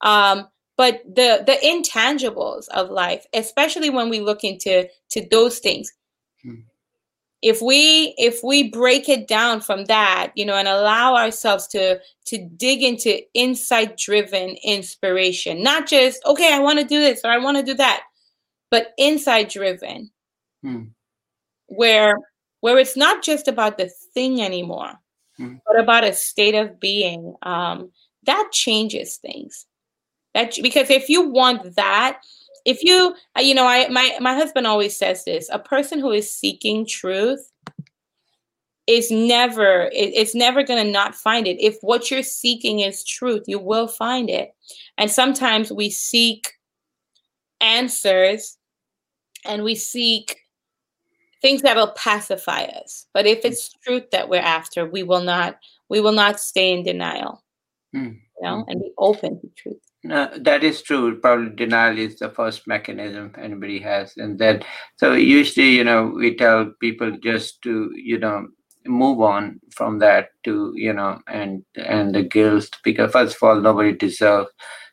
um, 0.02 0.48
but 0.76 1.02
the 1.06 1.44
the 1.46 1.58
intangibles 1.64 2.68
of 2.70 2.90
life, 2.90 3.26
especially 3.34 3.90
when 3.90 4.10
we 4.10 4.22
look 4.22 4.44
into 4.44 4.88
to 5.12 5.28
those 5.30 5.60
things. 5.60 5.92
Mm. 6.46 6.64
If 7.44 7.62
we 7.62 8.16
if 8.18 8.40
we 8.44 8.70
break 8.70 9.08
it 9.08 9.28
down 9.28 9.62
from 9.62 9.86
that, 9.86 10.32
you 10.36 10.46
know, 10.46 10.56
and 10.56 10.68
allow 10.68 11.16
ourselves 11.16 11.68
to 11.68 12.00
to 12.26 12.50
dig 12.58 12.82
into 12.82 13.22
insight 13.36 13.98
driven 13.98 14.56
inspiration, 14.64 15.62
not 15.62 15.88
just 15.88 16.26
okay, 16.26 16.54
I 16.54 16.60
want 16.60 16.80
to 16.80 16.86
do 16.86 17.00
this 17.00 17.22
or 17.24 17.30
I 17.30 17.38
want 17.38 17.58
to 17.58 17.64
do 17.64 17.76
that, 17.76 18.04
but 18.72 18.94
insight 18.98 19.50
driven, 19.50 20.10
mm. 20.66 20.90
where 21.68 22.18
where 22.68 22.80
it's 22.80 22.98
not 22.98 23.24
just 23.24 23.48
about 23.48 23.78
the 23.78 23.90
thing 24.14 24.42
anymore, 24.42 24.92
mm. 25.40 25.58
but 25.66 25.80
about 25.80 26.04
a 26.04 26.12
state 26.12 26.54
of 26.54 26.82
being. 26.82 27.34
Um, 27.44 27.92
that 28.26 28.50
changes 28.52 29.16
things. 29.16 29.66
That 30.34 30.58
because 30.62 30.90
if 30.90 31.08
you 31.08 31.30
want 31.30 31.78
that, 31.78 32.20
if 32.66 32.84
you 32.84 33.16
uh, 33.38 33.42
you 33.42 33.56
know, 33.56 33.66
I 33.66 33.88
my 33.88 34.18
my 34.20 34.34
husband 34.34 34.68
always 34.68 34.98
says 34.98 35.24
this: 35.24 35.50
a 35.50 35.60
person 35.60 36.00
who 36.00 36.12
is 36.12 36.30
seeking 36.30 36.86
truth 36.86 37.50
is 38.86 39.10
never 39.12 39.84
it, 39.94 40.12
it's 40.14 40.36
never 40.36 40.62
going 40.62 40.86
to 40.86 40.92
not 40.92 41.16
find 41.16 41.48
it. 41.48 41.62
If 41.62 41.78
what 41.80 42.12
you're 42.12 42.22
seeking 42.22 42.82
is 42.82 43.02
truth, 43.06 43.46
you 43.48 43.60
will 43.60 43.88
find 43.88 44.30
it. 44.30 44.54
And 44.98 45.10
sometimes 45.10 45.72
we 45.72 45.90
seek 45.90 46.52
answers 47.62 48.58
and 49.46 49.64
we 49.64 49.76
seek 49.76 50.47
things 51.48 51.62
that'll 51.62 51.92
pacify 51.92 52.64
us. 52.64 53.08
But 53.14 53.26
if 53.26 53.46
it's 53.46 53.70
truth 53.86 54.12
that 54.12 54.28
we're 54.28 54.42
after, 54.42 54.86
we 54.86 55.04
will 55.04 55.24
not 55.24 55.58
we 55.90 56.02
will 56.02 56.12
not 56.12 56.42
stay 56.42 56.74
in 56.74 56.84
denial. 56.84 57.42
Mm. 57.96 58.20
You 58.36 58.44
know, 58.44 58.66
and 58.68 58.82
be 58.82 58.92
open 58.98 59.40
to 59.40 59.48
truth. 59.56 59.78
No, 60.04 60.30
that 60.40 60.64
is 60.64 60.82
true. 60.82 61.20
Probably 61.20 61.56
denial 61.56 61.98
is 61.98 62.20
the 62.20 62.30
first 62.30 62.68
mechanism 62.68 63.34
anybody 63.38 63.80
has, 63.80 64.14
and 64.18 64.38
then 64.38 64.64
so 64.98 65.14
usually, 65.14 65.70
you 65.70 65.86
know, 65.86 66.12
we 66.16 66.36
tell 66.36 66.72
people 66.82 67.18
just 67.24 67.62
to, 67.64 67.92
you 67.96 68.20
know, 68.20 68.48
move 68.86 69.22
on 69.22 69.60
from 69.74 70.00
that 70.00 70.30
to, 70.44 70.74
you 70.76 70.94
know, 70.94 71.20
and 71.28 71.64
and 71.78 72.14
the 72.14 72.24
guilt 72.24 72.70
because 72.84 73.12
first 73.12 73.38
of 73.38 73.44
all, 73.44 73.60
nobody 73.62 73.94
deserves 73.94 74.50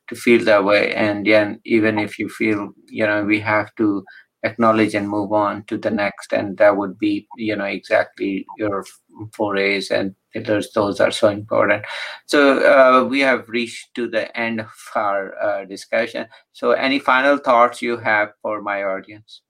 to 0.08 0.14
feel 0.14 0.44
that 0.44 0.64
way, 0.64 0.94
and 0.94 1.26
then 1.26 1.60
even 1.64 1.98
if 1.98 2.18
you 2.18 2.28
feel, 2.28 2.70
you 2.86 3.06
know, 3.06 3.24
we 3.24 3.40
have 3.40 3.74
to 3.76 4.04
acknowledge 4.44 4.94
and 4.94 5.08
move 5.08 5.32
on 5.32 5.64
to 5.64 5.76
the 5.78 5.90
next 5.90 6.32
and 6.32 6.56
that 6.58 6.76
would 6.76 6.98
be 6.98 7.26
you 7.36 7.56
know 7.56 7.64
exactly 7.64 8.46
your 8.58 8.84
four 9.32 9.56
A's 9.56 9.90
and 9.90 10.14
pillars. 10.32 10.70
Those 10.74 11.00
are 11.00 11.10
so 11.10 11.28
important. 11.28 11.84
So 12.26 12.58
uh, 12.58 13.04
we 13.04 13.20
have 13.20 13.48
reached 13.48 13.94
to 13.94 14.08
the 14.08 14.36
end 14.38 14.60
of 14.60 14.72
our 14.94 15.40
uh, 15.42 15.64
discussion. 15.64 16.26
So 16.52 16.72
any 16.72 16.98
final 16.98 17.38
thoughts 17.38 17.80
you 17.80 17.96
have 17.98 18.30
for 18.42 18.60
my 18.60 18.82
audience? 18.82 19.42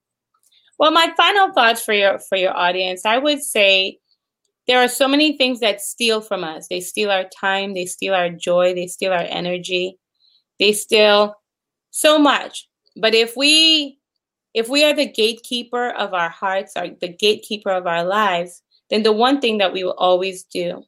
Well 0.79 0.91
my 0.91 1.13
final 1.17 1.53
thoughts 1.53 1.83
for 1.85 1.93
your 1.93 2.19
for 2.19 2.37
your 2.37 2.57
audience 2.57 3.05
i 3.05 3.19
would 3.19 3.43
say 3.43 3.99
there 4.67 4.81
are 4.81 4.89
so 4.89 5.07
many 5.07 5.37
things 5.37 5.61
that 5.61 5.83
steal 5.83 6.23
from 6.23 6.43
us. 6.43 6.69
They 6.69 6.81
steal 6.81 7.11
our 7.11 7.25
time 7.25 7.75
they 7.75 7.87
steal 7.87 8.15
our 8.15 8.31
joy 8.31 8.75
they 8.75 8.87
steal 8.87 9.13
our 9.13 9.27
energy. 9.29 9.99
They 10.59 10.73
steal 10.73 11.35
so 11.91 12.19
much. 12.19 12.69
But 12.97 13.15
if 13.15 13.37
we 13.37 13.99
if 14.55 14.69
we 14.69 14.85
are 14.85 14.95
the 14.95 15.11
gatekeeper 15.11 15.91
of 15.91 16.15
our 16.15 16.31
hearts, 16.31 16.73
or 16.77 16.89
the 17.01 17.09
gatekeeper 17.09 17.71
of 17.71 17.87
our 17.87 18.05
lives, 18.05 18.63
then 18.91 19.03
the 19.03 19.13
one 19.13 19.41
thing 19.41 19.59
that 19.59 19.73
we 19.73 19.85
will 19.85 19.95
always 19.99 20.45
do 20.45 20.85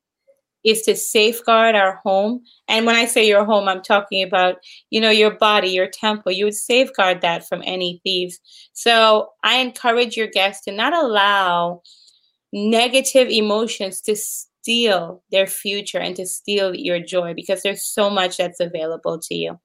is 0.65 0.83
to 0.83 0.97
safeguard 0.97 1.77
our 1.77 2.01
home. 2.05 2.43
And 2.67 2.87
when 2.87 2.97
I 2.97 3.07
say 3.07 3.27
your 3.27 3.45
home, 3.45 3.69
I'm 3.69 3.83
talking 3.83 4.23
about, 4.23 4.57
you 4.91 5.01
know, 5.01 5.11
your 5.11 5.31
body, 5.31 5.69
your 5.69 5.87
temple. 5.87 6.33
You 6.33 6.47
would 6.47 6.55
safeguard 6.55 7.21
that 7.21 7.47
from 7.47 7.63
any 7.65 8.01
thieves. 8.03 8.41
So 8.73 9.29
I 9.45 9.59
encourage 9.59 10.17
your 10.17 10.27
guests 10.27 10.65
to 10.65 10.73
not 10.73 10.93
allow 10.93 11.83
negative 12.53 13.29
emotions 13.29 14.01
to 14.03 14.17
steal 14.17 15.23
their 15.31 15.47
future 15.47 15.99
and 15.99 16.17
to 16.17 16.27
steal 16.27 16.75
your 16.75 16.99
joy 16.99 17.33
because 17.35 17.63
there's 17.63 17.85
so 17.85 18.11
much 18.11 18.37
that's 18.37 18.59
available 18.59 19.21
to 19.21 19.35
you. 19.35 19.61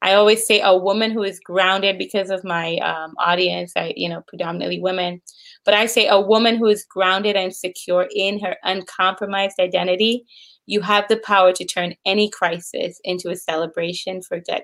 I 0.00 0.14
always 0.14 0.46
say 0.46 0.60
a 0.60 0.76
woman 0.76 1.10
who 1.10 1.22
is 1.22 1.40
grounded 1.40 1.98
because 1.98 2.30
of 2.30 2.44
my 2.44 2.76
um, 2.76 3.14
audience, 3.18 3.72
I, 3.76 3.92
you 3.96 4.08
know, 4.08 4.22
predominantly 4.28 4.80
women, 4.80 5.20
but 5.64 5.74
I 5.74 5.86
say 5.86 6.06
a 6.06 6.20
woman 6.20 6.56
who 6.56 6.66
is 6.66 6.84
grounded 6.84 7.36
and 7.36 7.54
secure 7.54 8.08
in 8.14 8.38
her 8.40 8.56
uncompromised 8.62 9.58
identity. 9.58 10.24
You 10.66 10.82
have 10.82 11.06
the 11.08 11.16
power 11.18 11.52
to 11.52 11.64
turn 11.64 11.94
any 12.04 12.30
crisis 12.30 13.00
into 13.02 13.30
a 13.30 13.36
celebration 13.36 14.22
for 14.22 14.38
good. 14.40 14.62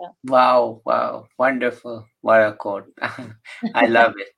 Yeah. 0.00 0.08
Wow, 0.24 0.82
wow, 0.84 1.26
wonderful. 1.38 2.06
What 2.20 2.40
a 2.40 2.52
quote. 2.52 2.86
I 3.74 3.86
love 3.86 4.14
it. 4.16 4.28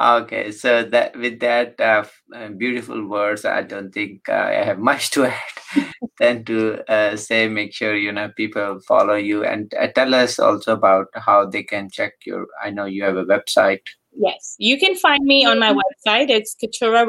Okay, 0.00 0.52
so 0.52 0.84
that 0.84 1.16
with 1.18 1.40
that 1.40 1.78
uh, 1.80 2.04
uh, 2.34 2.48
beautiful 2.48 3.06
words, 3.06 3.44
I 3.44 3.62
don't 3.62 3.92
think 3.92 4.28
uh, 4.28 4.32
I 4.32 4.64
have 4.64 4.78
much 4.90 5.10
to 5.10 5.26
add 5.26 5.90
than 6.18 6.44
to 6.46 6.82
uh, 6.90 7.16
say 7.16 7.48
make 7.48 7.74
sure 7.74 7.94
you 7.94 8.12
know 8.12 8.30
people 8.36 8.80
follow 8.88 9.14
you 9.14 9.44
and 9.44 9.72
uh, 9.78 9.88
tell 9.88 10.14
us 10.14 10.38
also 10.38 10.72
about 10.72 11.08
how 11.14 11.46
they 11.46 11.62
can 11.62 11.90
check 11.90 12.14
your. 12.24 12.46
I 12.62 12.70
know 12.70 12.86
you 12.86 13.04
have 13.04 13.16
a 13.16 13.24
website. 13.24 13.80
Yes, 14.14 14.56
you 14.58 14.78
can 14.78 14.94
find 14.96 15.24
me 15.24 15.44
on 15.44 15.58
my 15.58 15.72
website. 15.74 16.30
It's 16.30 16.54
keturah 16.54 17.06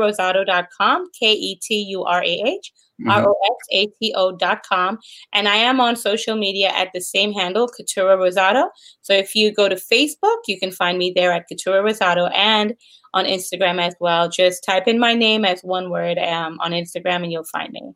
K 1.18 1.34
E 1.34 1.60
T 1.62 1.76
U 1.90 2.04
R 2.04 2.22
A 2.22 2.44
H 2.46 2.74
Mm-hmm. 2.74 2.83
R-O-S-A-T-O 3.08 4.38
dot 4.38 4.64
com. 4.68 5.00
And 5.34 5.48
I 5.48 5.56
am 5.56 5.80
on 5.80 5.96
social 5.96 6.36
media 6.36 6.70
at 6.70 6.90
the 6.94 7.02
same 7.02 7.34
handle, 7.34 7.68
Keturah 7.68 8.18
Rosato. 8.18 8.70
So 9.02 9.14
if 9.14 9.36
you 9.36 9.52
go 9.52 9.68
to 9.68 9.76
Facebook, 9.76 10.38
you 10.48 10.60
can 10.60 10.72
find 10.72 10.98
me 10.98 11.12
there 11.16 11.32
at 11.32 11.48
Keturah 11.48 11.84
Rosato 11.84 12.32
and 12.34 12.76
on 13.14 13.26
Instagram 13.26 13.82
as 13.82 13.96
well. 14.00 14.30
Just 14.30 14.64
type 14.64 14.88
in 14.88 15.00
my 15.00 15.14
name 15.14 15.46
as 15.46 15.62
one 15.62 15.90
word 15.90 16.18
um, 16.18 16.60
on 16.60 16.72
Instagram 16.72 17.24
and 17.24 17.32
you'll 17.32 17.44
find 17.46 17.72
me. 17.72 17.94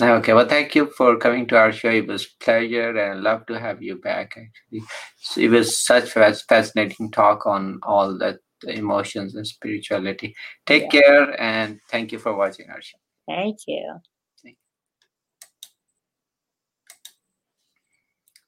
Okay, 0.00 0.32
well, 0.32 0.46
thank 0.46 0.76
you 0.76 0.86
for 0.96 1.16
coming 1.16 1.46
to 1.48 1.56
our 1.56 1.72
show. 1.72 1.90
It 1.90 2.06
was 2.06 2.26
pleasure 2.26 2.96
and 2.96 3.22
love 3.22 3.46
to 3.46 3.58
have 3.58 3.82
you 3.82 3.96
back. 3.96 4.36
Actually, 4.38 4.86
so 5.16 5.40
it 5.40 5.48
was 5.48 5.84
such 5.84 6.14
a 6.14 6.34
fascinating 6.48 7.10
talk 7.10 7.46
on 7.46 7.80
all 7.82 8.16
the 8.16 8.38
emotions 8.66 9.34
and 9.34 9.46
spirituality. 9.46 10.36
Take 10.66 10.92
yeah. 10.92 11.00
care 11.00 11.40
and 11.40 11.80
thank 11.90 12.12
you 12.12 12.18
for 12.20 12.36
watching 12.36 12.70
our 12.70 12.80
show. 12.80 12.98
Thank 13.26 13.58
you. 13.66 13.98